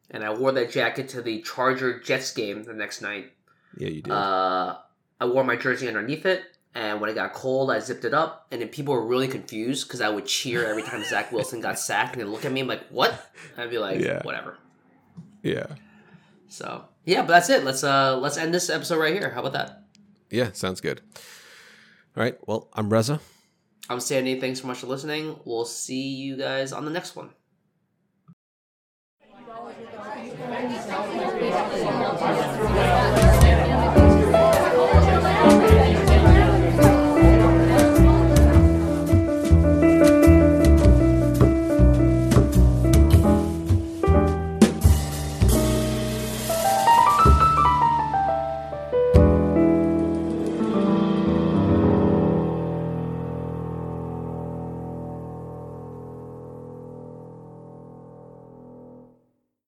And 0.09 0.25
I 0.25 0.33
wore 0.33 0.51
that 0.51 0.71
jacket 0.71 1.07
to 1.09 1.21
the 1.21 1.41
Charger 1.41 2.01
Jets 2.01 2.33
game 2.33 2.63
the 2.63 2.73
next 2.73 3.01
night. 3.01 3.31
yeah 3.77 3.87
you 3.87 4.01
did. 4.01 4.11
Uh, 4.11 4.75
I 5.21 5.25
wore 5.25 5.43
my 5.43 5.55
jersey 5.55 5.87
underneath 5.87 6.25
it, 6.25 6.41
and 6.73 7.01
when 7.01 7.09
it 7.09 7.13
got 7.15 7.33
cold, 7.33 7.69
I 7.71 7.79
zipped 7.79 8.05
it 8.05 8.13
up. 8.13 8.47
And 8.51 8.61
then 8.61 8.69
people 8.69 8.93
were 8.93 9.05
really 9.05 9.27
confused 9.27 9.87
because 9.87 10.01
I 10.01 10.09
would 10.09 10.25
cheer 10.25 10.65
every 10.65 10.83
time 10.83 11.03
Zach 11.03 11.31
Wilson 11.33 11.59
got 11.61 11.77
sacked, 11.79 12.13
and 12.15 12.21
they'd 12.21 12.29
look 12.31 12.45
at 12.45 12.51
me 12.51 12.61
and 12.61 12.69
like, 12.69 12.87
"What?" 12.89 13.13
I'd 13.57 13.69
be 13.69 13.77
like, 13.77 13.99
Yeah. 14.01 14.21
"Whatever." 14.23 14.57
yeah 15.43 15.67
So 16.49 16.85
yeah, 17.05 17.21
but 17.21 17.29
that's 17.29 17.49
it. 17.49 17.63
Let's 17.63 17.83
uh 17.83 18.17
let's 18.17 18.37
end 18.37 18.53
this 18.53 18.69
episode 18.69 18.97
right 18.99 19.13
here. 19.13 19.29
How 19.31 19.41
about 19.41 19.53
that? 19.53 19.77
yeah 20.33 20.49
sounds 20.53 20.79
good 20.79 21.01
all 22.15 22.23
right 22.23 22.37
well 22.47 22.69
i'm 22.73 22.89
reza 22.89 23.19
I'm 23.89 23.99
Sandy. 23.99 24.39
Thanks 24.39 24.61
so 24.61 24.67
much 24.67 24.77
for 24.77 24.87
listening. 24.87 25.35
We'll 25.43 25.65
see 25.65 26.13
you 26.15 26.37
guys 26.37 26.71
on 26.71 26.85
the 26.85 26.91
next 26.91 27.13
one. 27.17 27.31